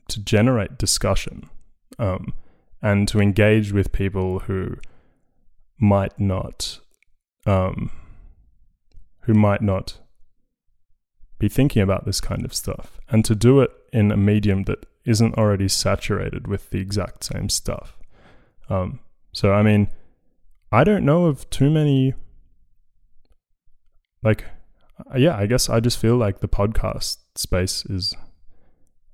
to 0.10 0.20
generate 0.22 0.78
discussion 0.78 1.50
um, 2.00 2.34
and 2.82 3.08
to 3.08 3.20
engage 3.20 3.72
with 3.72 3.92
people 3.92 4.40
who 4.40 4.76
might 5.80 6.20
not 6.20 6.80
um, 7.48 7.92
who 9.22 9.34
might 9.34 9.62
not 9.62 10.00
be 11.40 11.48
thinking 11.48 11.82
about 11.82 12.06
this 12.06 12.20
kind 12.20 12.44
of 12.46 12.54
stuff 12.54 13.00
and 13.10 13.24
to 13.26 13.36
do 13.36 13.62
it 13.62 13.72
in 13.94 14.12
a 14.12 14.18
medium 14.18 14.64
that 14.64 14.86
isn't 15.06 15.36
already 15.36 15.68
saturated 15.68 16.48
with 16.48 16.70
the 16.72 16.80
exact 16.80 17.24
same 17.24 17.48
stuff 17.48 17.98
um, 18.70 19.00
so 19.34 19.54
i 19.54 19.62
mean 19.62 19.88
i 20.72 20.84
don't 20.84 21.06
know 21.06 21.26
of 21.26 21.50
too 21.50 21.70
many 21.70 22.14
like 24.24 24.46
uh, 25.00 25.18
yeah, 25.18 25.38
I 25.38 25.46
guess 25.46 25.70
I 25.70 25.80
just 25.80 26.00
feel 26.00 26.16
like 26.16 26.40
the 26.40 26.48
podcast 26.48 27.18
space 27.36 27.86
is, 27.86 28.16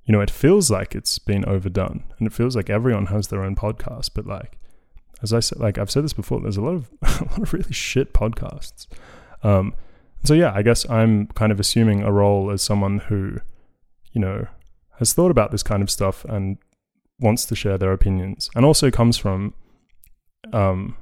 you 0.04 0.12
know, 0.12 0.20
it 0.20 0.30
feels 0.30 0.70
like 0.70 0.94
it's 0.94 1.18
been 1.18 1.44
overdone, 1.44 2.04
and 2.18 2.26
it 2.26 2.32
feels 2.32 2.56
like 2.56 2.70
everyone 2.70 3.06
has 3.06 3.28
their 3.28 3.44
own 3.44 3.56
podcast. 3.56 4.10
But 4.14 4.26
like, 4.26 4.58
as 5.24 5.32
I 5.32 5.40
said, 5.40 5.58
like 5.58 5.78
I've 5.78 5.90
said 5.90 6.04
this 6.04 6.12
before, 6.12 6.40
there's 6.40 6.58
a 6.58 6.62
lot 6.62 6.74
of 6.74 6.90
a 7.02 7.24
lot 7.30 7.42
of 7.42 7.52
really 7.52 7.72
shit 7.72 8.12
podcasts. 8.12 8.86
Um, 9.42 9.74
so 10.22 10.34
yeah, 10.34 10.52
I 10.54 10.62
guess 10.62 10.88
I'm 10.88 11.26
kind 11.28 11.50
of 11.50 11.58
assuming 11.58 12.02
a 12.02 12.12
role 12.12 12.50
as 12.50 12.62
someone 12.62 12.98
who, 12.98 13.38
you 14.12 14.20
know, 14.20 14.46
has 14.98 15.14
thought 15.14 15.30
about 15.30 15.50
this 15.50 15.62
kind 15.62 15.82
of 15.82 15.90
stuff 15.90 16.24
and 16.26 16.58
wants 17.18 17.46
to 17.46 17.56
share 17.56 17.78
their 17.78 17.92
opinions, 17.92 18.50
and 18.54 18.64
also 18.64 18.90
comes 18.90 19.16
from, 19.16 19.54
um, 20.52 20.96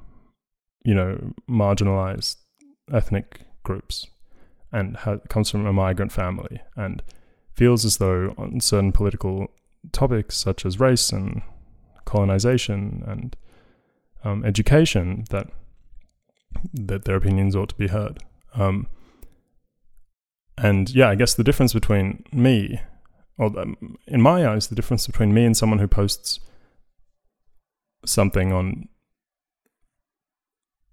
you 0.85 0.95
know, 0.95 1.35
marginalized 1.51 2.37
ethnic 2.93 3.41
groups 3.65 4.07
and 4.73 4.97
ha- 4.99 5.19
comes 5.29 5.51
from 5.51 5.67
a 5.67 5.73
migrant 5.73 6.13
family 6.13 6.61
and 6.77 7.03
feels 7.55 7.85
as 7.85 7.99
though 7.99 8.35
on 8.39 8.61
certain 8.61 8.93
political 8.93 9.49
topics 9.91 10.37
such 10.37 10.65
as 10.65 10.81
race 10.81 11.11
and 11.11 11.43
colonization 12.05 13.03
and 13.07 13.37
um, 14.25 14.45
education 14.45 15.25
that 15.31 15.49
that 16.75 17.05
their 17.05 17.17
opinions 17.17 17.57
ought 17.57 17.71
to 17.71 17.75
be 17.75 17.89
heard. 17.89 18.23
Um, 18.55 18.87
and 20.59 20.91
yeah, 20.91 21.09
I 21.09 21.15
guess 21.15 21.35
the 21.35 21.45
difference 21.45 21.73
between 21.73 22.25
me, 22.33 22.81
or 23.39 23.59
um, 23.59 23.97
in 24.07 24.21
my 24.21 24.47
eyes, 24.47 24.69
the 24.69 24.75
difference 24.75 25.07
between 25.07 25.33
me 25.33 25.45
and 25.45 25.57
someone 25.57 25.79
who 25.79 25.89
posts 25.89 26.41
something 28.05 28.53
on, 28.53 28.89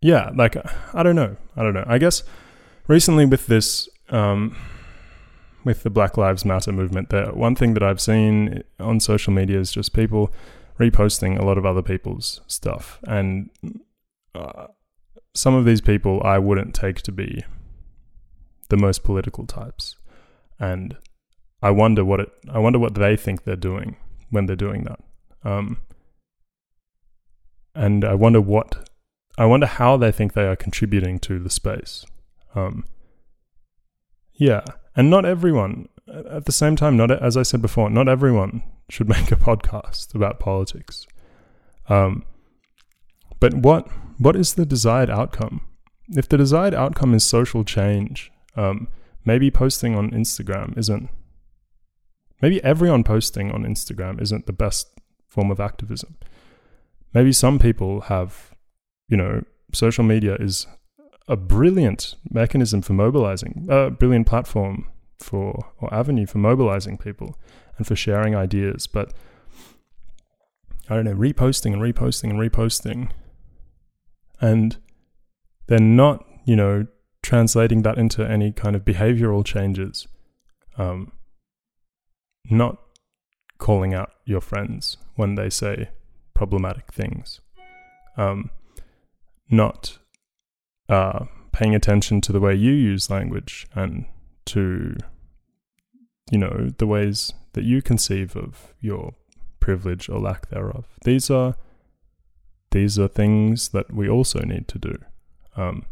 yeah, 0.02 0.32
like 0.36 0.56
I 0.94 1.04
don't 1.04 1.16
know, 1.16 1.36
I 1.56 1.64
don't 1.64 1.74
know. 1.74 1.86
I 1.88 1.98
guess 1.98 2.24
recently 2.88 3.26
with 3.26 3.48
this 3.48 3.90
um, 4.10 4.56
with 5.64 5.84
the 5.84 5.90
Black 5.90 6.18
Lives 6.18 6.46
Matter 6.46 6.72
movement, 6.72 7.10
the 7.10 7.28
one 7.28 7.56
thing 7.56 7.74
that 7.74 7.84
I've 7.84 8.02
seen 8.02 8.64
on 8.80 9.00
social 9.00 9.34
media 9.34 9.60
is 9.60 9.72
just 9.72 9.94
people 9.94 10.32
reposting 10.80 11.38
a 11.38 11.46
lot 11.46 11.58
of 11.58 11.66
other 11.66 11.82
people's 11.82 12.42
stuff, 12.48 13.00
and 13.04 13.50
uh, 14.34 14.68
some 15.34 15.56
of 15.56 15.66
these 15.66 15.82
people 15.82 16.22
I 16.24 16.38
wouldn't 16.38 16.74
take 16.74 17.02
to 17.04 17.12
be 17.12 17.44
the 18.70 18.78
most 18.78 19.04
political 19.04 19.46
types, 19.46 19.96
and 20.60 20.98
I 21.62 21.72
wonder 21.72 22.06
what 22.06 22.20
it. 22.22 22.30
I 22.52 22.60
wonder 22.60 22.80
what 22.80 22.96
they 22.96 23.16
think 23.16 23.44
they're 23.44 23.56
doing 23.56 23.98
when 24.30 24.46
they're 24.46 24.56
doing 24.56 24.84
that. 24.84 25.00
Um, 25.44 25.78
and 27.76 28.06
I 28.06 28.14
wonder 28.14 28.42
what. 28.42 28.90
I 29.38 29.46
wonder 29.46 29.68
how 29.68 29.96
they 29.96 30.12
think 30.12 30.34
they 30.34 30.48
are 30.48 30.56
contributing 30.56 31.20
to 31.20 31.40
the 31.40 31.50
space. 31.50 32.06
Um, 32.56 32.86
yeah, 34.34 34.64
and 34.96 35.10
not 35.10 35.26
everyone. 35.26 35.88
At 36.30 36.46
the 36.46 36.52
same 36.52 36.76
time, 36.76 36.98
not 36.98 37.12
as 37.12 37.38
I 37.38 37.44
said 37.44 37.62
before, 37.62 37.90
not 37.90 38.08
everyone 38.08 38.64
should 38.90 39.10
make 39.16 39.32
a 39.32 39.36
podcast 39.36 40.16
about 40.16 40.40
politics. 40.40 41.06
Um, 41.88 42.26
but 43.40 43.54
what 43.54 43.88
what 44.18 44.36
is 44.36 44.56
the 44.56 44.66
desired 44.66 45.10
outcome? 45.10 45.62
If 46.10 46.28
the 46.28 46.38
desired 46.38 46.74
outcome 46.74 47.14
is 47.14 47.24
social 47.24 47.64
change, 47.64 48.32
um, 48.56 48.88
maybe 49.24 49.52
posting 49.52 49.96
on 49.96 50.12
Instagram 50.12 50.78
isn't. 50.78 51.10
Maybe 52.42 52.64
everyone 52.64 53.04
posting 53.04 53.52
on 53.52 53.64
Instagram 53.64 54.22
isn't 54.22 54.46
the 54.46 54.54
best 54.54 54.88
form 55.28 55.52
of 55.52 55.60
activism. 55.60 56.16
Maybe 57.14 57.34
some 57.34 57.60
people 57.60 58.02
have, 58.02 58.56
you 59.08 59.18
know, 59.18 59.44
social 59.74 60.04
media 60.04 60.36
is 60.36 60.68
a 61.28 61.36
brilliant 61.36 62.16
mechanism 62.30 62.82
for 62.82 62.94
mobilizing, 62.94 63.68
a 63.70 63.90
brilliant 63.90 64.26
platform 64.26 64.88
for 65.20 65.72
or 65.80 65.94
avenue 65.94 66.26
for 66.26 66.38
mobilizing 66.38 66.98
people 66.98 67.38
and 67.78 67.86
for 67.86 67.96
sharing 67.96 68.36
ideas. 68.36 68.88
But 68.88 69.14
I 70.90 70.96
don't 70.96 71.06
know, 71.06 71.16
reposting 71.16 71.74
and 71.74 71.82
reposting 71.82 72.32
and 72.32 72.40
reposting, 72.40 73.12
and 74.42 74.78
they're 75.68 75.80
not, 75.80 76.26
you 76.46 76.56
know, 76.56 76.88
translating 77.22 77.84
that 77.84 77.98
into 77.98 78.28
any 78.28 78.52
kind 78.52 78.76
of 78.76 78.84
behavioral 78.84 79.46
changes. 79.46 80.08
Um, 80.78 81.12
not 82.50 82.78
calling 83.58 83.94
out 83.94 84.12
your 84.26 84.42
friends 84.42 84.98
when 85.16 85.36
they 85.36 85.50
say 85.50 85.90
problematic 86.34 86.92
things. 86.92 87.42
Um, 88.18 88.50
not 89.52 90.00
uh, 90.88 91.26
paying 91.52 91.76
attention 91.76 92.22
to 92.22 92.32
the 92.32 92.40
way 92.40 92.56
you 92.56 92.72
use 92.72 93.10
language 93.10 93.68
and 93.74 94.06
to, 94.46 94.96
you 96.32 96.38
know, 96.38 96.70
the 96.78 96.88
ways 96.88 97.34
that 97.54 97.64
you 97.64 97.82
conceive 97.82 98.36
of 98.36 98.74
your 98.80 99.14
privilege 99.60 100.10
or 100.10 100.20
lack 100.20 100.50
thereof. 100.50 100.86
These 101.04 101.30
are 101.30 101.56
these 102.72 103.00
are 103.00 103.08
things 103.08 103.70
that 103.70 103.92
we 103.92 104.08
also 104.08 104.42
need 104.42 104.68
to 104.68 104.78
do. 104.78 104.96
Um, 105.56 105.86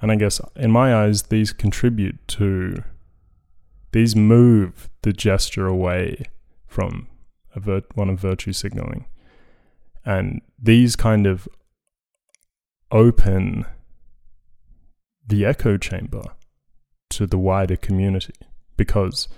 and 0.00 0.10
I 0.10 0.16
guess 0.16 0.40
in 0.56 0.70
my 0.70 0.94
eyes, 0.94 1.24
these 1.24 1.52
contribute 1.52 2.26
to 2.28 2.82
these 3.92 4.14
move 4.16 4.88
the 5.02 5.12
gesture 5.12 5.66
away 5.66 6.22
from 6.66 7.08
vir- 7.54 7.82
one 7.94 8.08
of 8.08 8.20
virtue 8.20 8.52
signaling, 8.52 9.06
and 10.04 10.40
these 10.58 10.96
kind 10.96 11.26
of 11.26 11.48
open 12.90 13.66
the 15.26 15.44
echo 15.44 15.76
chamber 15.76 16.22
to 17.18 17.26
the 17.26 17.38
wider 17.38 17.76
community 17.76 18.34
because 18.76 19.28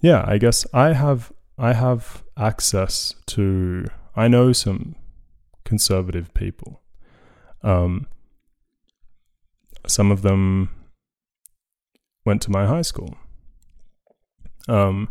yeah 0.00 0.24
i 0.26 0.38
guess 0.38 0.66
i 0.72 0.92
have 0.92 1.32
i 1.58 1.72
have 1.72 2.22
access 2.36 3.14
to 3.26 3.86
i 4.16 4.26
know 4.26 4.52
some 4.52 4.94
conservative 5.70 6.34
people. 6.34 6.82
Um 7.62 8.08
some 9.86 10.10
of 10.10 10.22
them 10.22 10.70
went 12.26 12.42
to 12.42 12.50
my 12.50 12.66
high 12.66 12.82
school. 12.82 13.12
Um 14.68 15.08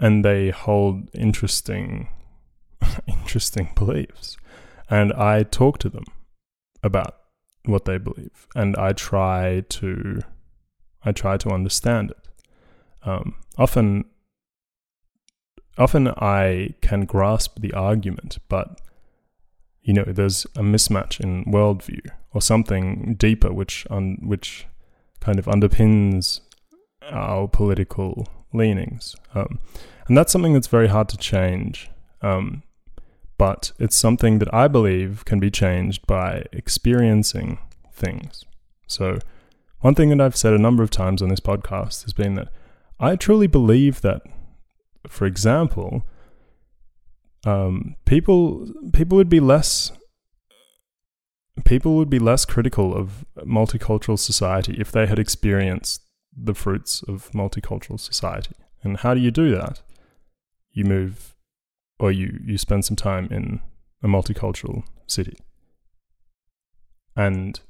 and 0.00 0.24
they 0.24 0.50
hold 0.50 0.94
interesting 1.14 2.08
interesting 3.06 3.70
beliefs. 3.76 4.36
And 4.90 5.12
i 5.12 5.44
talk 5.44 5.78
to 5.78 5.88
them 5.88 6.06
about 6.82 7.14
what 7.64 7.84
they 7.84 7.98
believe, 7.98 8.46
and 8.54 8.76
I 8.76 8.92
try 8.92 9.64
to 9.68 10.22
I 11.04 11.12
try 11.12 11.36
to 11.36 11.50
understand 11.50 12.10
it. 12.12 12.28
Um, 13.02 13.36
often, 13.58 14.06
often 15.76 16.08
I 16.08 16.74
can 16.80 17.04
grasp 17.04 17.60
the 17.60 17.72
argument, 17.74 18.38
but 18.48 18.80
you 19.82 19.92
know, 19.92 20.04
there's 20.04 20.46
a 20.56 20.62
mismatch 20.62 21.20
in 21.20 21.44
worldview 21.44 22.06
or 22.32 22.40
something 22.40 23.16
deeper, 23.18 23.52
which 23.52 23.86
un, 23.90 24.18
which 24.22 24.66
kind 25.20 25.38
of 25.38 25.44
underpins 25.46 26.40
our 27.10 27.46
political 27.48 28.26
leanings, 28.52 29.14
um, 29.34 29.58
and 30.06 30.16
that's 30.16 30.32
something 30.32 30.54
that's 30.54 30.68
very 30.68 30.88
hard 30.88 31.08
to 31.10 31.16
change. 31.16 31.90
Um, 32.22 32.62
but 33.44 33.72
it's 33.78 33.94
something 33.94 34.38
that 34.38 34.54
I 34.54 34.68
believe 34.68 35.26
can 35.26 35.38
be 35.38 35.50
changed 35.50 36.06
by 36.06 36.46
experiencing 36.50 37.58
things. 37.92 38.42
So, 38.86 39.18
one 39.80 39.94
thing 39.94 40.08
that 40.08 40.18
I've 40.18 40.34
said 40.34 40.54
a 40.54 40.58
number 40.66 40.82
of 40.82 40.88
times 40.90 41.20
on 41.20 41.28
this 41.28 41.40
podcast 41.40 42.04
has 42.04 42.14
been 42.14 42.36
that 42.36 42.48
I 42.98 43.16
truly 43.16 43.46
believe 43.46 44.00
that, 44.00 44.22
for 45.06 45.26
example, 45.26 46.06
um, 47.44 47.96
people 48.06 48.66
people 48.94 49.16
would 49.18 49.28
be 49.28 49.40
less 49.40 49.92
people 51.66 51.96
would 51.96 52.08
be 52.08 52.18
less 52.18 52.46
critical 52.46 52.94
of 52.94 53.26
multicultural 53.40 54.18
society 54.18 54.74
if 54.78 54.90
they 54.90 55.06
had 55.06 55.18
experienced 55.18 56.00
the 56.34 56.54
fruits 56.54 57.02
of 57.06 57.30
multicultural 57.32 58.00
society. 58.00 58.56
And 58.82 58.96
how 59.00 59.12
do 59.12 59.20
you 59.20 59.30
do 59.30 59.54
that? 59.54 59.82
You 60.72 60.84
move 60.84 61.33
or 61.98 62.10
you 62.12 62.40
you 62.44 62.58
spend 62.58 62.84
some 62.84 62.96
time 62.96 63.28
in 63.30 63.60
a 64.02 64.08
multicultural 64.08 64.84
city. 65.06 65.36
And 67.16 67.60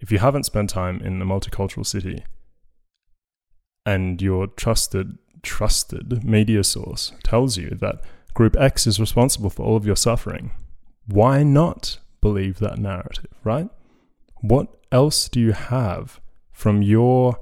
if 0.00 0.12
you 0.12 0.18
haven't 0.18 0.44
spent 0.44 0.70
time 0.70 1.00
in 1.00 1.20
a 1.22 1.24
multicultural 1.24 1.86
city 1.86 2.24
and 3.86 4.20
your 4.20 4.46
trusted 4.46 5.18
trusted 5.42 6.24
media 6.24 6.64
source 6.64 7.12
tells 7.22 7.56
you 7.56 7.70
that 7.80 8.02
group 8.34 8.56
X 8.56 8.86
is 8.86 8.98
responsible 8.98 9.50
for 9.50 9.64
all 9.64 9.76
of 9.76 9.86
your 9.86 9.96
suffering, 9.96 10.50
why 11.06 11.42
not 11.42 11.98
believe 12.20 12.58
that 12.58 12.78
narrative, 12.78 13.30
right? 13.44 13.68
What 14.40 14.68
else 14.90 15.28
do 15.28 15.40
you 15.40 15.52
have 15.52 16.20
from 16.52 16.82
your 16.82 17.38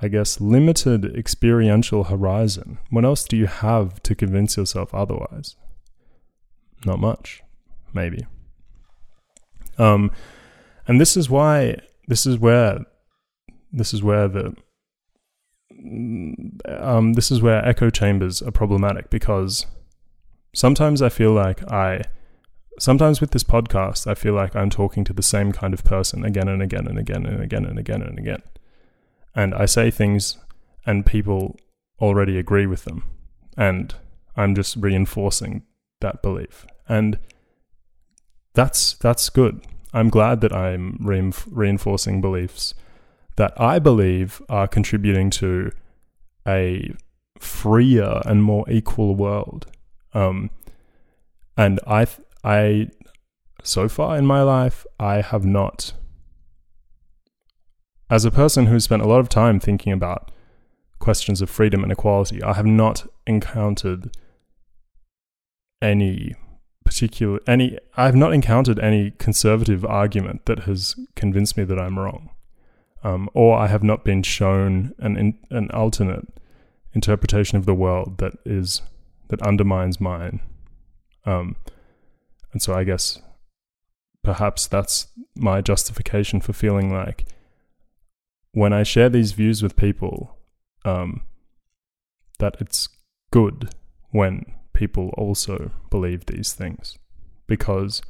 I 0.00 0.08
guess, 0.08 0.40
limited 0.40 1.16
experiential 1.16 2.04
horizon, 2.04 2.78
what 2.90 3.04
else 3.04 3.24
do 3.24 3.36
you 3.36 3.46
have 3.46 4.02
to 4.02 4.14
convince 4.14 4.56
yourself 4.56 4.94
otherwise? 4.94 5.56
Not 6.84 7.00
much, 7.00 7.42
maybe. 7.94 8.26
Um, 9.78 10.10
and 10.86 11.00
this 11.00 11.16
is 11.16 11.30
why, 11.30 11.76
this 12.08 12.26
is 12.26 12.38
where, 12.38 12.80
this 13.72 13.94
is 13.94 14.02
where 14.02 14.28
the, 14.28 14.54
um, 16.78 17.14
this 17.14 17.30
is 17.30 17.40
where 17.40 17.66
echo 17.66 17.90
chambers 17.90 18.42
are 18.42 18.50
problematic 18.50 19.08
because 19.08 19.66
sometimes 20.54 21.00
I 21.00 21.08
feel 21.08 21.32
like 21.32 21.62
I, 21.70 22.02
sometimes 22.78 23.20
with 23.20 23.30
this 23.30 23.44
podcast, 23.44 24.06
I 24.06 24.14
feel 24.14 24.34
like 24.34 24.54
I'm 24.54 24.70
talking 24.70 25.04
to 25.04 25.12
the 25.12 25.22
same 25.22 25.52
kind 25.52 25.72
of 25.72 25.84
person 25.84 26.24
again 26.24 26.48
and 26.48 26.62
again 26.62 26.86
and 26.86 26.98
again 26.98 27.24
and 27.24 27.42
again 27.42 27.64
and 27.64 27.78
again 27.78 28.02
and 28.02 28.18
again 28.18 28.42
and 28.42 28.55
I 29.54 29.66
say 29.66 29.90
things 29.90 30.38
and 30.84 31.06
people 31.06 31.56
already 32.00 32.38
agree 32.38 32.66
with 32.66 32.84
them. 32.84 33.04
And 33.56 33.94
I'm 34.36 34.54
just 34.54 34.76
reinforcing 34.76 35.62
that 36.00 36.22
belief. 36.22 36.66
And 36.88 37.18
that's 38.54 38.94
that's 38.94 39.28
good. 39.28 39.64
I'm 39.92 40.10
glad 40.10 40.40
that 40.40 40.52
I'm 40.52 40.98
reinforcing 41.00 42.20
beliefs 42.20 42.74
that 43.36 43.58
I 43.60 43.78
believe 43.78 44.42
are 44.48 44.66
contributing 44.66 45.30
to 45.30 45.70
a 46.46 46.92
freer 47.38 48.22
and 48.24 48.42
more 48.42 48.68
equal 48.68 49.14
world. 49.14 49.66
Um, 50.14 50.50
and 51.56 51.78
I, 51.86 52.06
I, 52.42 52.88
so 53.62 53.88
far 53.88 54.16
in 54.16 54.26
my 54.26 54.42
life, 54.42 54.86
I 54.98 55.20
have 55.20 55.44
not 55.44 55.92
as 58.08 58.24
a 58.24 58.30
person 58.30 58.66
who's 58.66 58.84
spent 58.84 59.02
a 59.02 59.08
lot 59.08 59.20
of 59.20 59.28
time 59.28 59.58
thinking 59.58 59.92
about 59.92 60.30
questions 60.98 61.42
of 61.42 61.50
freedom 61.50 61.82
and 61.82 61.92
equality, 61.92 62.42
I 62.42 62.54
have 62.54 62.66
not 62.66 63.06
encountered 63.26 64.16
any 65.82 66.34
particular 66.84 67.40
any 67.46 67.78
I 67.96 68.06
have 68.06 68.14
not 68.14 68.32
encountered 68.32 68.78
any 68.78 69.10
conservative 69.12 69.84
argument 69.84 70.46
that 70.46 70.60
has 70.60 70.94
convinced 71.16 71.56
me 71.56 71.64
that 71.64 71.78
I'm 71.78 71.98
wrong, 71.98 72.30
um, 73.02 73.28
or 73.34 73.58
I 73.58 73.66
have 73.66 73.82
not 73.82 74.04
been 74.04 74.22
shown 74.22 74.94
an 74.98 75.36
an 75.50 75.70
alternate 75.72 76.28
interpretation 76.94 77.58
of 77.58 77.66
the 77.66 77.74
world 77.74 78.18
that 78.18 78.34
is 78.44 78.82
that 79.28 79.42
undermines 79.42 80.00
mine. 80.00 80.40
Um, 81.24 81.56
and 82.52 82.62
so 82.62 82.72
I 82.72 82.84
guess 82.84 83.20
perhaps 84.22 84.66
that's 84.66 85.08
my 85.34 85.60
justification 85.60 86.40
for 86.40 86.52
feeling 86.52 86.92
like 86.92 87.26
when 88.56 88.72
I 88.72 88.84
share 88.84 89.10
these 89.10 89.32
views 89.32 89.62
with 89.62 89.76
people, 89.76 90.34
um, 90.82 91.20
that 92.38 92.56
it's 92.58 92.88
good 93.30 93.74
when 94.12 94.46
people 94.72 95.10
also 95.18 95.72
believe 95.90 96.24
these 96.24 96.54
things. 96.54 96.96
Because 97.46 98.00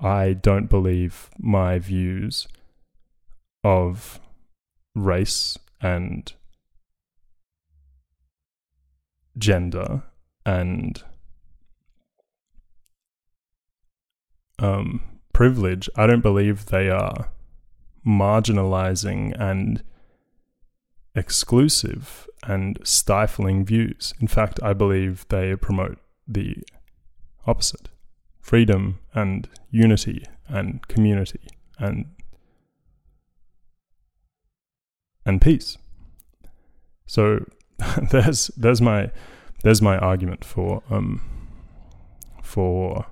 I 0.00 0.32
don't 0.32 0.70
believe 0.70 1.28
my 1.38 1.78
views 1.78 2.48
of 3.62 4.18
race 4.94 5.58
and 5.82 6.32
gender 9.36 10.04
and 10.46 11.02
um, 14.58 15.02
privilege, 15.34 15.90
I 15.96 16.06
don't 16.06 16.22
believe 16.22 16.64
they 16.64 16.88
are 16.88 17.28
marginalizing 18.08 19.38
and 19.38 19.82
exclusive 21.14 22.26
and 22.44 22.78
stifling 22.82 23.64
views. 23.64 24.14
In 24.20 24.28
fact, 24.28 24.60
I 24.62 24.72
believe 24.72 25.26
they 25.28 25.54
promote 25.56 25.98
the 26.26 26.56
opposite 27.46 27.88
freedom 28.40 28.98
and 29.14 29.48
unity 29.70 30.24
and 30.48 30.86
community 30.88 31.46
and 31.78 32.06
and 35.26 35.42
peace. 35.42 35.76
So 37.06 37.44
there's 38.10 38.50
there's 38.56 38.80
my 38.80 39.10
there's 39.62 39.82
my 39.82 39.98
argument 39.98 40.44
for 40.44 40.82
um 40.90 41.20
for 42.42 43.06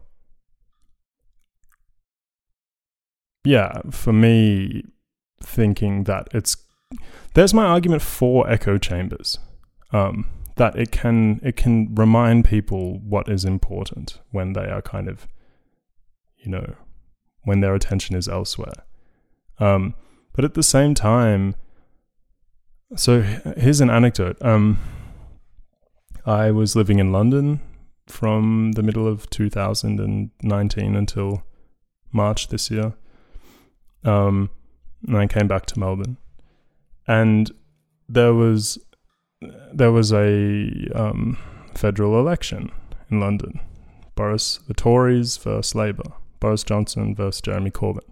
yeah 3.47 3.81
for 3.91 4.13
me 4.13 4.85
thinking 5.43 6.05
that 6.05 6.29
it's 6.33 6.57
there's 7.35 7.53
my 7.55 7.65
argument 7.65 8.03
for 8.03 8.49
echo 8.51 8.79
chambers 8.79 9.39
um 9.93 10.27
that 10.57 10.77
it 10.77 10.91
can 10.91 11.41
it 11.43 11.57
can 11.57 11.95
remind 11.95 12.45
people 12.45 12.99
what 13.01 13.29
is 13.29 13.45
important 13.45 14.21
when 14.31 14.53
they 14.55 14.69
are 14.69 14.83
kind 14.83 15.09
of 15.09 15.27
you 16.39 16.51
know 16.51 16.75
when 17.45 17.61
their 17.61 17.75
attention 17.75 18.17
is 18.17 18.29
elsewhere 18.29 18.85
um 19.59 19.95
but 20.33 20.45
at 20.45 20.55
the 20.55 20.63
same 20.63 20.95
time 20.95 21.55
so 22.95 23.23
here's 23.23 23.81
an 23.81 23.91
anecdote. 23.91 24.37
Um, 24.41 24.79
I 26.25 26.51
was 26.53 26.77
living 26.77 26.99
in 27.01 27.11
London 27.11 27.61
from 28.07 28.73
the 28.73 28.83
middle 28.83 29.09
of 29.09 29.29
2019 29.31 30.97
until 30.97 31.43
March 32.13 32.49
this 32.49 32.71
year. 32.71 32.95
Um, 34.07 34.51
and 35.07 35.17
I 35.17 35.27
came 35.27 35.49
back 35.49 35.67
to 35.67 35.79
Melbourne, 35.79 36.17
and 37.07 37.51
there 38.09 38.35
was 38.35 38.79
there 39.73 39.93
was 39.93 40.13
a 40.13 40.71
um, 40.95 41.37
federal 41.75 42.19
election 42.19 42.71
in 43.11 43.21
London. 43.21 43.61
Boris, 44.15 44.61
the 44.67 44.75
Tories 44.75 45.37
versus 45.37 45.75
Labour. 45.75 46.13
Boris 46.41 46.65
Johnson 46.65 47.15
versus 47.15 47.41
Jeremy 47.41 47.71
Corbyn, 47.71 48.09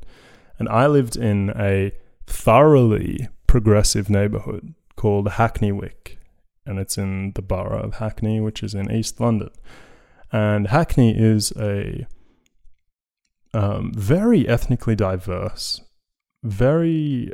and 0.58 0.68
I 0.68 0.86
lived 0.86 1.16
in 1.16 1.50
a 1.56 1.92
thoroughly 2.26 3.28
progressive 3.46 4.10
neighborhood 4.10 4.74
called 4.96 5.28
Hackney 5.28 5.72
Wick, 5.72 6.18
and 6.66 6.78
it's 6.78 6.98
in 6.98 7.32
the 7.32 7.42
borough 7.42 7.82
of 7.82 7.94
Hackney, 7.94 8.40
which 8.40 8.62
is 8.62 8.74
in 8.74 8.90
East 8.90 9.20
London. 9.20 9.50
And 10.32 10.68
Hackney 10.68 11.14
is 11.16 11.52
a 11.56 12.06
um, 13.54 13.92
very 13.94 14.48
ethnically 14.48 14.96
diverse, 14.96 15.80
very 16.44 17.32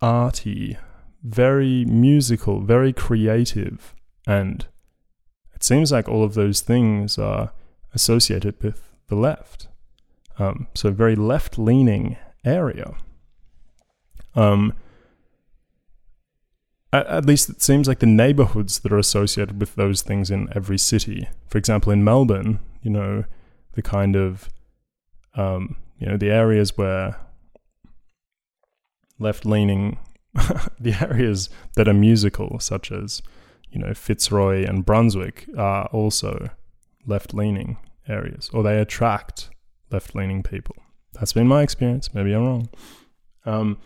arty, 0.00 0.78
very 1.22 1.84
musical, 1.84 2.60
very 2.62 2.92
creative, 2.92 3.94
and 4.26 4.66
it 5.54 5.62
seems 5.62 5.92
like 5.92 6.08
all 6.08 6.24
of 6.24 6.34
those 6.34 6.60
things 6.62 7.18
are 7.18 7.52
associated 7.94 8.60
with 8.62 8.94
the 9.08 9.16
left. 9.16 9.68
Um, 10.38 10.68
so, 10.74 10.90
very 10.90 11.16
left 11.16 11.58
leaning 11.58 12.16
area. 12.44 12.94
Um, 14.34 14.72
at, 16.92 17.06
at 17.06 17.26
least 17.26 17.50
it 17.50 17.60
seems 17.60 17.88
like 17.88 17.98
the 17.98 18.06
neighborhoods 18.06 18.78
that 18.80 18.92
are 18.92 18.98
associated 18.98 19.60
with 19.60 19.74
those 19.74 20.02
things 20.02 20.30
in 20.30 20.48
every 20.54 20.78
city. 20.78 21.28
For 21.48 21.58
example, 21.58 21.92
in 21.92 22.04
Melbourne, 22.04 22.60
you 22.82 22.90
know, 22.90 23.24
the 23.72 23.82
kind 23.82 24.16
of, 24.16 24.48
um, 25.34 25.76
you 25.98 26.06
know, 26.06 26.16
the 26.16 26.30
areas 26.30 26.78
where 26.78 27.16
left 29.18 29.44
leaning, 29.44 29.98
the 30.80 30.96
areas 31.00 31.50
that 31.76 31.88
are 31.88 31.94
musical, 31.94 32.58
such 32.60 32.92
as, 32.92 33.22
you 33.70 33.78
know, 33.78 33.94
Fitzroy 33.94 34.64
and 34.66 34.84
Brunswick, 34.84 35.46
are 35.56 35.86
also 35.86 36.50
left 37.06 37.34
leaning 37.34 37.78
areas, 38.08 38.50
or 38.52 38.62
they 38.62 38.78
attract 38.78 39.50
left 39.90 40.14
leaning 40.14 40.42
people. 40.42 40.76
That's 41.14 41.32
been 41.32 41.48
my 41.48 41.62
experience. 41.62 42.14
Maybe 42.14 42.32
I'm 42.32 42.44
wrong. 42.44 42.68
Um, 43.44 43.78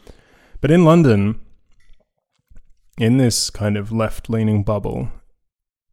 but 0.61 0.71
in 0.71 0.85
London, 0.85 1.41
in 2.99 3.17
this 3.17 3.51
kind 3.51 3.77
of 3.77 3.93
left 3.93 4.29
leaning 4.29 4.63
bubble, 4.63 5.11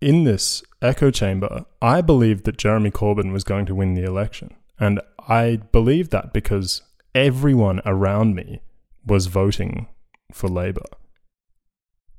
in 0.02 0.24
this 0.24 0.64
echo 0.82 1.12
chamber, 1.12 1.66
I 1.82 2.02
believed 2.02 2.46
that 2.46 2.58
Jeremy 2.58 2.92
Corbyn 2.92 3.32
was 3.32 3.44
going 3.44 3.66
to 3.68 3.76
win 3.76 3.94
the 3.94 4.04
election. 4.04 4.54
And 4.80 5.02
I 5.28 5.58
believed 5.72 6.12
that 6.12 6.34
because 6.34 6.82
everyone 7.14 7.82
around 7.86 8.36
me 8.36 8.62
was 9.10 9.28
voting 9.28 9.88
for 10.32 10.48
Labour. 10.48 10.86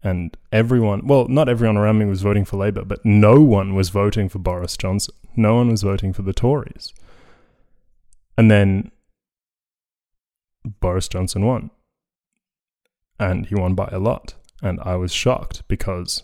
And 0.03 0.37
everyone, 0.51 1.07
well, 1.07 1.29
not 1.29 1.49
everyone 1.49 1.77
around 1.77 1.99
me 1.99 2.07
was 2.07 2.23
voting 2.23 2.45
for 2.45 2.57
Labour, 2.57 2.85
but 2.85 3.05
no 3.05 3.41
one 3.41 3.75
was 3.75 3.91
voting 3.91 4.29
for 4.29 4.39
Boris 4.39 4.77
Johnson. 4.77 5.15
No 5.37 5.57
one 5.57 5.69
was 5.69 5.83
voting 5.83 6.13
for 6.13 6.23
the 6.23 6.33
Tories. 6.33 6.95
And 8.37 8.51
then 8.51 8.91
Boris 10.65 11.09
Johnson 11.09 11.45
won. 11.45 11.71
And 13.19 13.47
he 13.47 13.55
won 13.55 13.75
by 13.75 13.89
a 13.93 13.99
lot. 13.99 14.35
And 14.63 14.81
I 14.83 14.97
was 14.97 15.13
shocked 15.13 15.63
because 15.69 16.23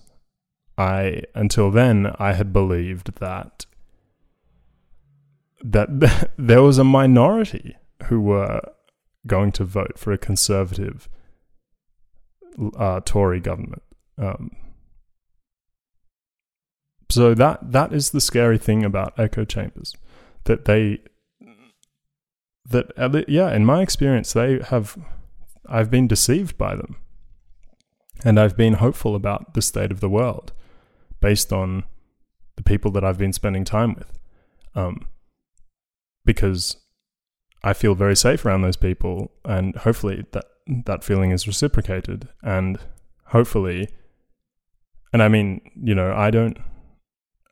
I, 0.79 1.23
until 1.35 1.71
then, 1.71 2.15
I 2.19 2.33
had 2.33 2.53
believed 2.53 3.19
that 3.21 3.67
that 5.63 6.31
there 6.39 6.63
was 6.63 6.79
a 6.79 6.85
minority 6.85 7.77
who 8.05 8.21
were 8.21 8.61
going 9.27 9.53
to 9.53 9.65
vote 9.65 9.99
for 9.99 10.13
a 10.13 10.19
conservative 10.19 11.09
uh, 12.77 13.01
Tory 13.05 13.41
government. 13.41 13.83
Um, 14.19 14.51
so 17.09 17.35
that 17.35 17.73
that 17.73 17.93
is 17.93 18.11
the 18.11 18.21
scary 18.21 18.59
thing 18.59 18.85
about 18.85 19.19
echo 19.19 19.45
chambers, 19.45 19.95
that 20.45 20.65
they 20.65 21.01
that 22.69 23.29
yeah, 23.29 23.55
in 23.55 23.65
my 23.65 23.83
experience, 23.83 24.33
they 24.33 24.61
have 24.61 24.97
I've 25.69 25.91
been 25.91 26.09
deceived 26.09 26.57
by 26.59 26.75
them. 26.75 26.97
And 28.25 28.41
I've 28.41 28.57
been 28.57 28.75
hopeful 28.75 29.15
about 29.15 29.55
the 29.55 29.63
state 29.63 29.93
of 29.93 30.01
the 30.01 30.09
world 30.09 30.53
based 31.21 31.53
on 31.53 31.85
the 32.57 32.63
people 32.63 32.91
that 32.93 33.05
I've 33.05 33.19
been 33.19 33.33
spending 33.33 33.65
time 33.65 33.95
with. 33.95 34.19
Um, 34.75 35.07
because 36.25 36.77
I 37.67 37.73
feel 37.73 37.97
very 37.97 38.15
safe 38.15 38.47
around 38.47 38.63
those 38.63 38.77
people, 38.77 39.33
and 39.45 39.75
hopefully 39.75 40.25
that 40.31 40.45
that 40.85 41.03
feeling 41.03 41.33
is 41.33 41.49
reciprocated, 41.49 42.29
and 42.41 42.79
hopefully, 43.27 43.89
and 45.13 45.21
I 45.21 45.27
mean, 45.27 45.61
you 45.75 45.93
know, 45.93 46.15
I 46.15 46.31
don't, 46.31 46.59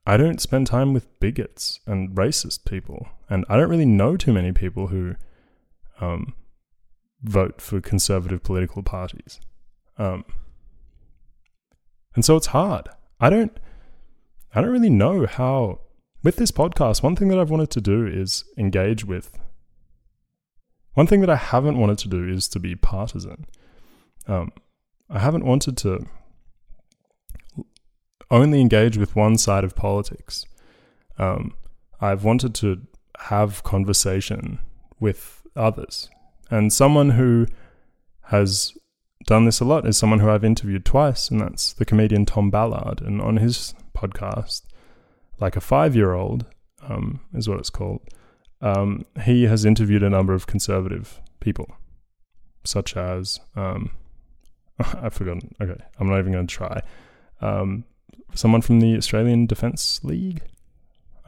I 0.07 0.17
don't 0.17 0.41
spend 0.41 0.69
time 0.69 0.93
with 0.93 1.19
bigots 1.19 1.81
and 1.85 2.11
racist 2.11 2.65
people, 2.65 3.09
and 3.29 3.45
I 3.49 3.57
don't 3.57 3.69
really 3.69 3.85
know 3.85 4.17
too 4.17 4.33
many 4.33 4.53
people 4.53 4.87
who, 4.87 5.17
um, 6.01 6.35
vote 7.25 7.61
for 7.61 7.81
conservative 7.81 8.45
political 8.45 8.85
parties. 8.85 9.41
Um, 9.99 10.25
and 12.15 12.25
so 12.25 12.37
it's 12.37 12.49
hard. 12.59 12.89
I 13.19 13.31
don't 13.31 13.59
I 14.55 14.61
don't 14.61 14.71
really 14.71 14.91
know 14.91 15.27
how 15.27 15.81
with 16.23 16.37
this 16.37 16.53
podcast, 16.53 17.03
one 17.03 17.17
thing 17.17 17.27
that 17.29 17.39
I've 17.41 17.51
wanted 17.51 17.71
to 17.71 17.81
do 17.81 18.07
is 18.07 18.45
engage 18.57 19.05
with 19.05 19.41
one 20.95 21.07
thing 21.07 21.21
that 21.21 21.31
I 21.31 21.37
haven't 21.37 21.79
wanted 21.79 21.99
to 21.99 22.09
do 22.09 22.29
is 22.29 22.49
to 22.49 22.59
be 22.59 22.75
partisan. 22.75 23.47
Um, 24.27 24.53
I 25.11 25.19
haven't 25.19 25.45
wanted 25.45 25.77
to 25.79 26.07
only 28.31 28.61
engage 28.61 28.97
with 28.97 29.15
one 29.15 29.37
side 29.37 29.65
of 29.65 29.77
politics. 29.77 30.47
Um, 31.19 31.55
I've 32.01 32.25
wanted 32.25 32.55
to 32.57 32.81
have 33.21 33.63
conversation 33.63 34.59
with 34.99 35.43
others. 35.55 36.09
And 36.51 36.73
someone 36.73 37.11
who 37.11 37.47
has 38.25 38.73
done 39.27 39.45
this 39.45 39.61
a 39.61 39.65
lot 39.65 39.87
is 39.87 39.97
someone 39.97 40.21
who 40.21 40.31
I've 40.31 40.45
interviewed 40.45 40.85
twice, 40.85 41.31
and 41.31 41.41
that's 41.41 41.73
the 41.73 41.85
comedian 41.85 42.27
Tom 42.27 42.51
Ballard. 42.51 43.01
And 43.01 43.21
on 43.21 43.37
his 43.37 43.75
podcast, 43.97 44.63
like 45.41 45.57
a 45.57 45.61
five 45.61 45.95
year 45.97 46.13
old, 46.13 46.47
um, 46.83 47.21
is 47.33 47.49
what 47.49 47.59
it's 47.59 47.71
called, 47.71 48.03
um, 48.65 49.05
he 49.23 49.45
has 49.45 49.67
interviewed 49.67 50.03
a 50.03 50.09
number 50.09 50.33
of 50.33 50.47
conservative 50.47 51.21
people, 51.41 51.77
such 52.65 52.97
as, 52.97 53.39
um, 53.55 53.91
I've 54.79 55.13
forgotten, 55.13 55.55
okay, 55.61 55.81
I'm 56.01 56.09
not 56.09 56.19
even 56.19 56.33
going 56.33 56.47
to 56.47 56.55
try. 56.55 56.81
Um, 57.43 57.85
someone 58.35 58.63
from 58.63 58.81
the 58.81 58.97
Australian 58.97 59.45
Defence 59.45 60.03
League, 60.03 60.41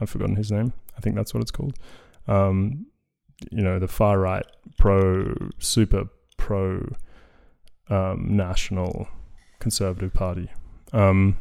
I've 0.01 0.09
forgotten 0.09 0.35
his 0.35 0.51
name. 0.51 0.73
I 0.97 0.99
think 0.99 1.15
that's 1.15 1.31
what 1.31 1.41
it's 1.41 1.51
called. 1.51 1.77
Um, 2.27 2.87
you 3.51 3.61
know, 3.61 3.77
the 3.77 3.87
far 3.87 4.19
right, 4.19 4.45
pro, 4.79 5.35
super 5.59 6.05
pro 6.37 6.91
um, 7.89 8.35
national 8.35 9.07
conservative 9.59 10.11
party. 10.11 10.49
Um, 10.91 11.37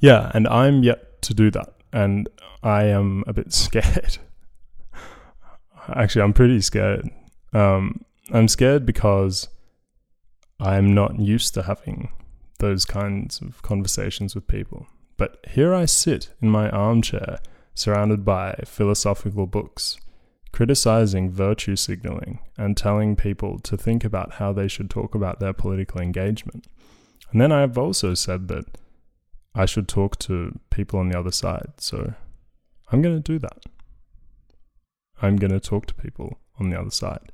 yeah, 0.00 0.30
and 0.32 0.48
I'm 0.48 0.82
yet 0.82 1.20
to 1.22 1.34
do 1.34 1.50
that, 1.50 1.74
and 1.92 2.28
I 2.62 2.84
am 2.84 3.24
a 3.26 3.32
bit 3.32 3.52
scared. 3.64 4.18
Actually, 5.88 6.22
I'm 6.22 6.32
pretty 6.32 6.60
scared. 6.60 7.08
Um, 7.52 8.04
I'm 8.32 8.48
scared 8.48 8.86
because 8.86 9.48
I'm 10.60 10.94
not 10.94 11.18
used 11.18 11.54
to 11.54 11.62
having 11.62 12.10
those 12.60 12.84
kinds 12.84 13.40
of 13.40 13.60
conversations 13.62 14.34
with 14.34 14.46
people. 14.46 14.86
But 15.16 15.44
here 15.50 15.74
I 15.74 15.84
sit 15.84 16.30
in 16.40 16.50
my 16.50 16.70
armchair, 16.70 17.38
surrounded 17.74 18.24
by 18.24 18.62
philosophical 18.64 19.46
books 19.46 19.98
criticizing 20.52 21.30
virtue 21.30 21.74
signaling 21.74 22.38
and 22.56 22.76
telling 22.76 23.16
people 23.16 23.58
to 23.60 23.76
think 23.76 24.04
about 24.04 24.34
how 24.34 24.52
they 24.52 24.68
should 24.68 24.90
talk 24.90 25.14
about 25.14 25.40
their 25.40 25.54
political 25.54 26.00
engagement. 26.00 26.66
And 27.30 27.40
then 27.40 27.50
I've 27.50 27.78
also 27.78 28.12
said 28.14 28.48
that 28.48 28.66
I 29.54 29.66
should 29.66 29.88
talk 29.88 30.18
to 30.20 30.58
people 30.70 30.98
on 30.98 31.08
the 31.08 31.18
other 31.18 31.32
side. 31.32 31.72
So 31.78 32.14
I'm 32.90 33.02
going 33.02 33.20
to 33.20 33.32
do 33.32 33.38
that. 33.38 33.64
I'm 35.20 35.36
going 35.36 35.52
to 35.52 35.60
talk 35.60 35.86
to 35.86 35.94
people 35.94 36.38
on 36.58 36.70
the 36.70 36.80
other 36.80 36.90
side. 36.90 37.32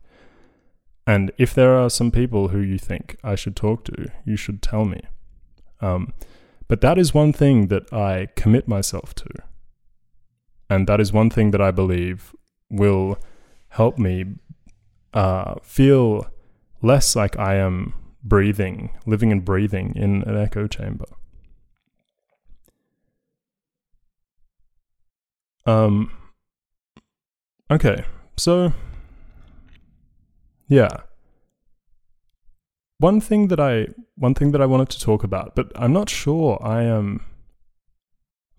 And 1.07 1.33
if 1.39 1.55
there 1.55 1.75
are 1.75 1.89
some 1.89 2.11
people 2.11 2.49
who 2.49 2.61
you 2.61 2.79
think 2.79 3.17
I 3.25 3.35
should 3.35 3.57
talk 3.57 3.85
to, 3.85 4.11
you 4.25 4.37
should 4.37 4.61
tell 4.61 4.85
me. 4.85 5.01
Um, 5.81 6.13
but 6.67 6.83
that 6.83 6.99
is 6.99 7.15
one 7.15 7.33
thing 7.33 7.69
that 7.69 7.91
I 7.93 8.29
commit 8.37 8.69
myself 8.69 9.15
to. 9.15 9.29
And 10.69 10.87
that 10.87 11.01
is 11.01 11.13
one 11.13 11.31
thing 11.31 11.51
that 11.53 11.63
I 11.63 11.71
believe 11.71 12.35
will 12.69 13.19
help 13.71 13.99
me 13.99 14.27
uh, 15.15 15.55
feel 15.63 16.27
less 16.83 17.17
like 17.17 17.39
I 17.39 17.55
am 17.55 17.95
breathing, 18.23 18.91
living 19.07 19.33
and 19.33 19.43
breathing 19.45 19.95
in 19.97 20.23
an 20.25 20.37
echo 20.37 20.67
chamber. 20.67 21.07
Um, 25.69 26.11
okay, 27.71 28.05
so 28.39 28.73
yeah. 30.67 30.89
One 32.99 33.21
thing 33.21 33.49
that 33.49 33.61
I 33.61 33.89
one 34.17 34.35
thing 34.35 34.53
that 34.53 34.63
I 34.63 34.67
wanted 34.67 34.89
to 34.89 35.01
talk 35.01 35.23
about, 35.25 35.55
but 35.55 35.71
I'm 35.77 35.93
not 35.93 36.09
sure 36.09 36.59
I 36.63 36.85
am 36.85 37.21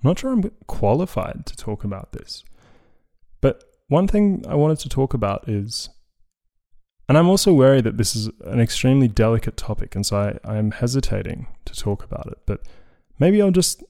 I'm 0.01 0.09
not 0.09 0.19
sure 0.19 0.31
I'm 0.31 0.51
qualified 0.67 1.47
to 1.47 1.57
talk 1.57 1.83
about 1.83 2.11
this. 2.11 2.43
But 3.41 3.63
one 3.87 4.07
thing 4.07 4.45
I 4.47 4.53
wanted 4.53 4.77
to 4.79 4.89
talk 4.89 5.15
about 5.15 5.49
is, 5.49 5.89
and 7.09 7.17
I'm 7.17 7.27
also 7.27 7.53
wary 7.53 7.81
that 7.81 7.97
this 7.97 8.15
is 8.15 8.29
an 8.45 8.59
extremely 8.59 9.07
delicate 9.07 9.57
topic, 9.57 9.95
and 9.95 10.05
so 10.05 10.15
I, 10.15 10.49
I'm 10.49 10.71
hesitating 10.71 11.47
to 11.65 11.73
talk 11.75 12.03
about 12.03 12.27
it. 12.27 12.37
But 12.45 12.61
maybe 13.17 13.41
I'll 13.41 13.51
just, 13.51 13.83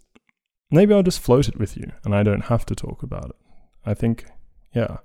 maybe 0.72 0.94
I'll 0.94 1.04
just 1.04 1.20
float 1.20 1.48
it 1.48 1.58
with 1.58 1.78
you, 1.78 1.92
and 2.04 2.16
I 2.16 2.24
don't 2.24 2.46
have 2.46 2.66
to 2.68 2.76
talk 2.76 3.04
about 3.04 3.32
it. 3.32 3.36
I 3.86 3.94
think, 3.94 4.26
yeah, 4.74 4.98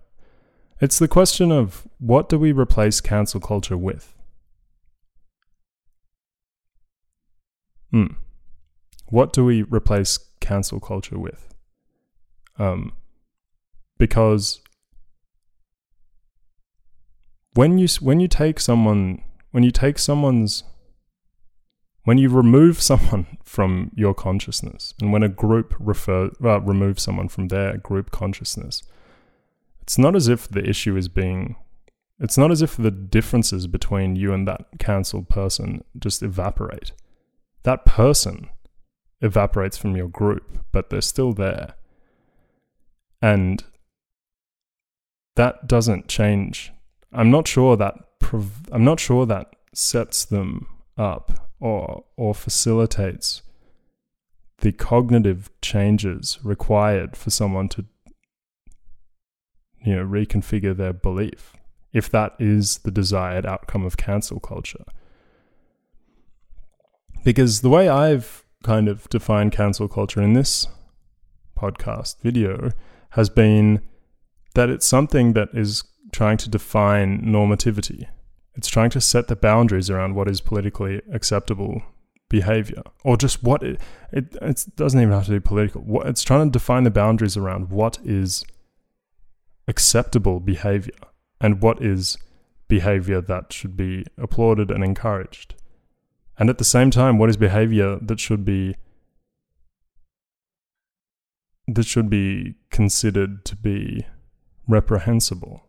it's 0.81 0.99
the 0.99 1.09
question 1.09 1.53
of 1.53 1.87
what 1.99 2.29
do 2.29 2.39
we 2.39 2.53
replace 2.53 3.01
cancel 3.01 3.41
culture 3.41 3.77
with? 3.77 4.15
Hmm. 7.91 8.15
What 9.07 9.33
do 9.33 9.45
we 9.45 9.63
replace 9.63 10.19
cancel 10.41 10.81
culture 10.81 11.19
with? 11.19 11.55
Um, 12.59 12.93
because 13.99 14.61
when 17.55 17.79
you 17.79 17.87
when 18.01 18.21
you 18.21 18.29
take 18.29 18.59
someone 18.59 19.23
when 19.53 19.63
you 19.63 19.71
take 19.71 19.99
someone's 19.99 20.65
when 22.05 22.19
you 22.19 22.29
remove 22.29 22.81
someone 22.81 23.39
from 23.45 23.91
your 23.95 24.15
consciousness 24.15 24.95
and 25.01 25.13
when 25.13 25.23
a 25.23 25.29
group 25.29 25.75
refer 25.79 26.31
uh, 26.45 26.61
removes 26.61 27.03
someone 27.03 27.29
from 27.29 27.49
their 27.49 27.77
group 27.79 28.11
consciousness 28.11 28.83
it's 29.83 29.99
not 29.99 30.17
as 30.17 30.29
if 30.29 30.49
the 30.49 30.67
issue 30.67 30.97
is 30.97 31.09
being 31.09 31.57
it's 32.21 32.39
not 32.39 32.51
as 32.51 32.63
if 32.63 32.77
the 32.77 32.91
differences 32.91 33.67
between 33.67 34.17
you 34.17 34.33
and 34.33 34.47
that 34.47 34.67
cancelled 34.79 35.29
person 35.29 35.83
just 35.99 36.23
evaporate. 36.23 36.93
That 37.65 37.85
person 37.85 38.49
evaporates 39.21 39.77
from 39.77 39.97
your 39.97 40.09
group 40.09 40.59
but 40.73 40.91
they're 40.91 41.01
still 41.01 41.33
there. 41.33 41.75
And 43.21 43.65
that 45.37 45.67
doesn't 45.67 46.09
change. 46.09 46.73
I'm 47.13 47.31
not 47.31 47.49
sure 47.49 47.77
that 47.77 47.95
prov- 48.21 48.69
I'm 48.71 48.85
not 48.85 49.01
sure 49.01 49.27
that 49.27 49.55
sets 49.75 50.25
them 50.25 50.67
up 50.97 51.44
or 51.65 52.05
or 52.17 52.35
facilitates 52.35 53.41
the 54.59 54.71
cognitive 54.71 55.51
changes 55.63 56.39
required 56.45 57.17
for 57.17 57.31
someone 57.31 57.69
to 57.69 57.87
you 59.83 59.97
know 59.97 60.05
reconfigure 60.05 60.77
their 60.77 60.93
belief 60.93 61.55
if 61.93 62.11
that 62.11 62.35
is 62.39 62.79
the 62.79 62.91
desired 62.91 63.47
outcome 63.47 63.85
of 63.85 63.97
cancel 63.97 64.39
culture 64.39 64.85
because 67.25 67.63
the 67.63 67.71
way 67.71 67.89
I've 67.89 68.45
kind 68.63 68.87
of 68.87 69.09
defined 69.09 69.53
cancel 69.53 69.89
culture 69.89 70.21
in 70.21 70.35
this 70.35 70.67
podcast 71.59 72.21
video 72.21 72.73
has 73.11 73.31
been 73.31 73.81
that 74.55 74.69
it's 74.69 74.87
something 74.87 75.33
that 75.33 75.49
is 75.55 75.83
trying 76.13 76.37
to 76.37 76.51
define 76.51 77.23
normativity. 77.23 78.07
It's 78.57 78.69
trying 78.69 78.91
to 78.91 79.01
set 79.01 79.29
the 79.29 79.37
boundaries 79.37 79.91
around 79.91 80.15
what 80.15 80.29
is 80.29 80.41
politically 80.41 81.03
acceptable 81.13 81.83
behavior, 82.29 82.83
or 83.03 83.17
just 83.17 83.43
what 83.43 83.63
it, 83.63 83.81
it, 84.13 84.37
it 84.41 84.65
doesn't 84.77 85.01
even 85.01 85.13
have 85.13 85.27
to 85.27 85.33
be 85.33 85.41
political. 85.41 85.83
What, 85.83 86.07
it's 86.07 86.23
trying 86.23 86.47
to 86.51 86.59
define 86.59 86.85
the 86.85 86.91
boundaries 86.91 87.37
around 87.37 87.71
what 87.71 87.99
is 88.05 88.45
acceptable 89.67 90.41
behavior 90.41 90.95
and 91.41 91.61
what 91.61 91.83
is 91.83 92.17
behavior 92.69 93.21
that 93.21 93.53
should 93.53 93.77
be 93.77 94.05
applauded 94.19 94.71
and 94.71 94.83
encouraged. 94.83 95.55
And 96.39 96.51
at 96.51 96.59
the 96.59 96.65
same 96.65 96.91
time, 96.91 97.19
what 97.19 97.31
is 97.31 97.37
behavior 97.37 97.99
that 98.01 98.21
should 98.21 98.45
be 98.45 98.77
that 101.67 101.87
should 101.87 102.11
be 102.11 102.55
considered 102.71 103.45
to 103.47 103.57
be 103.57 104.05
reprehensible 104.69 105.63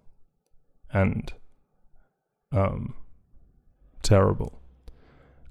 and 0.91 1.31
um, 2.55 2.95
terrible. 4.01 4.59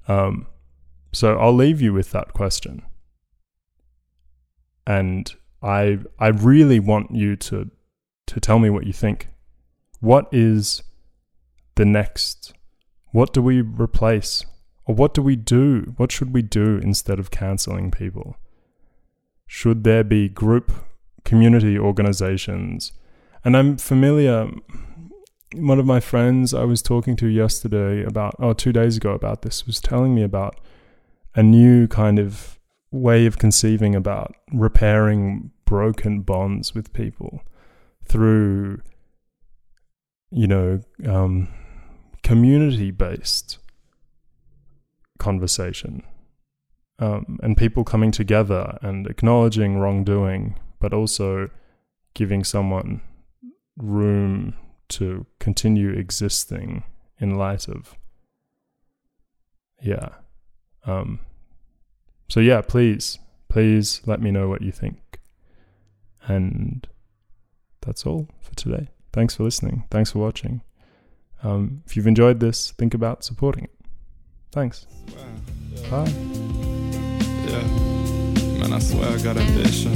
Um, 0.08 0.46
so 1.12 1.38
I'll 1.38 1.54
leave 1.54 1.80
you 1.80 1.92
with 1.92 2.10
that 2.10 2.32
question. 2.32 2.82
And 4.86 5.32
I 5.62 5.98
I 6.18 6.28
really 6.28 6.80
want 6.80 7.14
you 7.14 7.36
to 7.36 7.70
to 8.26 8.40
tell 8.40 8.58
me 8.58 8.70
what 8.70 8.86
you 8.86 8.92
think. 8.92 9.28
What 10.00 10.28
is 10.32 10.82
the 11.76 11.84
next? 11.84 12.52
What 13.12 13.32
do 13.32 13.40
we 13.42 13.60
replace? 13.60 14.44
Or 14.86 14.94
what 14.94 15.14
do 15.14 15.22
we 15.22 15.36
do? 15.36 15.94
What 15.96 16.12
should 16.12 16.34
we 16.34 16.42
do 16.42 16.78
instead 16.82 17.18
of 17.18 17.30
canceling 17.30 17.90
people? 17.90 18.36
Should 19.46 19.84
there 19.84 20.04
be 20.04 20.28
group 20.28 20.72
community 21.24 21.78
organizations? 21.78 22.92
And 23.44 23.56
I'm 23.56 23.78
familiar 23.78 24.50
one 25.56 25.78
of 25.78 25.86
my 25.86 26.00
friends 26.00 26.52
I 26.54 26.64
was 26.64 26.82
talking 26.82 27.16
to 27.16 27.26
yesterday 27.26 28.04
about, 28.04 28.36
or 28.38 28.54
two 28.54 28.72
days 28.72 28.96
ago 28.96 29.12
about 29.12 29.42
this, 29.42 29.66
was 29.66 29.80
telling 29.80 30.14
me 30.14 30.22
about 30.22 30.60
a 31.34 31.42
new 31.42 31.86
kind 31.88 32.18
of 32.18 32.58
way 32.90 33.26
of 33.26 33.38
conceiving 33.38 33.94
about 33.94 34.34
repairing 34.52 35.50
broken 35.64 36.20
bonds 36.20 36.74
with 36.74 36.92
people 36.92 37.42
through, 38.04 38.80
you 40.30 40.46
know, 40.46 40.80
um, 41.06 41.48
community 42.22 42.90
based 42.90 43.58
conversation. 45.18 46.02
Um, 47.00 47.40
and 47.42 47.56
people 47.56 47.82
coming 47.82 48.12
together 48.12 48.78
and 48.80 49.08
acknowledging 49.08 49.78
wrongdoing, 49.78 50.56
but 50.78 50.92
also 50.92 51.50
giving 52.14 52.44
someone 52.44 53.00
room 53.76 54.54
to 54.88 55.26
continue 55.38 55.90
existing 55.90 56.84
in 57.18 57.36
light 57.36 57.68
of 57.68 57.96
yeah. 59.80 60.08
Um, 60.86 61.20
so 62.28 62.40
yeah, 62.40 62.62
please, 62.62 63.18
please 63.48 64.00
let 64.06 64.20
me 64.20 64.30
know 64.30 64.48
what 64.48 64.62
you 64.62 64.72
think. 64.72 65.20
And 66.26 66.88
that's 67.82 68.06
all 68.06 68.28
for 68.40 68.54
today. 68.54 68.88
Thanks 69.12 69.36
for 69.36 69.44
listening. 69.44 69.84
Thanks 69.90 70.12
for 70.12 70.18
watching. 70.20 70.62
Um, 71.42 71.82
if 71.86 71.96
you've 71.96 72.06
enjoyed 72.06 72.40
this, 72.40 72.70
think 72.72 72.94
about 72.94 73.22
supporting 73.22 73.64
it. 73.64 73.70
Thanks. 74.50 74.86
Bye. 75.90 76.10
Yeah. 77.46 77.62
Man, 78.58 78.72
I 78.72 78.78
swear 78.78 79.10
I 79.10 79.22
got 79.22 79.36
ambition. 79.36 79.92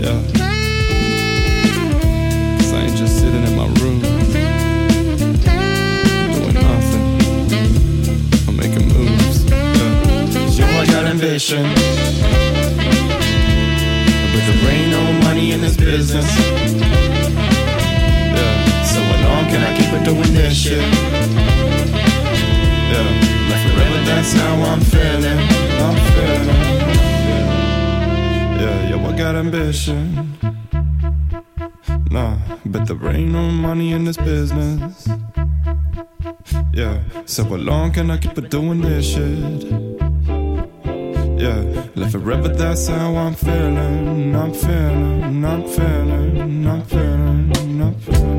Yeah. 0.00 0.55
Ambition. 11.16 11.62
But 14.32 14.42
there 14.46 14.70
ain't 14.70 14.90
no 14.90 15.02
money 15.26 15.52
in 15.52 15.60
this 15.62 15.76
business. 15.76 16.28
Yeah. 18.36 18.54
So 18.84 19.00
how 19.00 19.18
long 19.26 19.44
can 19.50 19.62
I 19.64 19.72
keep 19.78 19.92
it 19.96 20.04
doing 20.04 20.34
this 20.34 20.54
shit? 20.54 20.86
Yeah. 22.92 23.08
Like 23.50 23.62
forever, 23.64 24.00
that's 24.04 24.32
how 24.34 24.54
I'm 24.70 24.82
feeling. 24.92 25.40
I'm 25.86 25.96
feeling. 26.12 26.60
Yeah, 28.60 28.60
yeah, 28.60 28.88
yo, 28.90 28.96
I 29.08 29.16
got 29.16 29.36
ambition. 29.36 30.36
Nah, 32.10 32.36
but 32.66 32.86
there 32.86 33.08
ain't 33.08 33.32
no 33.32 33.50
money 33.50 33.92
in 33.92 34.04
this 34.04 34.18
business. 34.18 35.08
Yeah, 36.74 37.00
so 37.24 37.44
how 37.44 37.56
long 37.56 37.92
can 37.92 38.10
I 38.10 38.18
keep 38.18 38.36
it 38.36 38.50
doing 38.50 38.82
this 38.82 39.06
shit? 39.14 39.85
Yeah, 41.38 41.84
like 41.94 42.10
forever, 42.10 42.48
that's 42.48 42.88
how 42.88 43.14
I'm 43.14 43.34
feeling. 43.34 44.34
I'm 44.34 44.52
feeling, 44.54 45.44
I'm 45.44 45.62
feeling, 45.68 46.66
I'm 46.66 46.82
feeling, 46.84 47.82
I'm 47.82 47.94
feeling. 48.00 48.35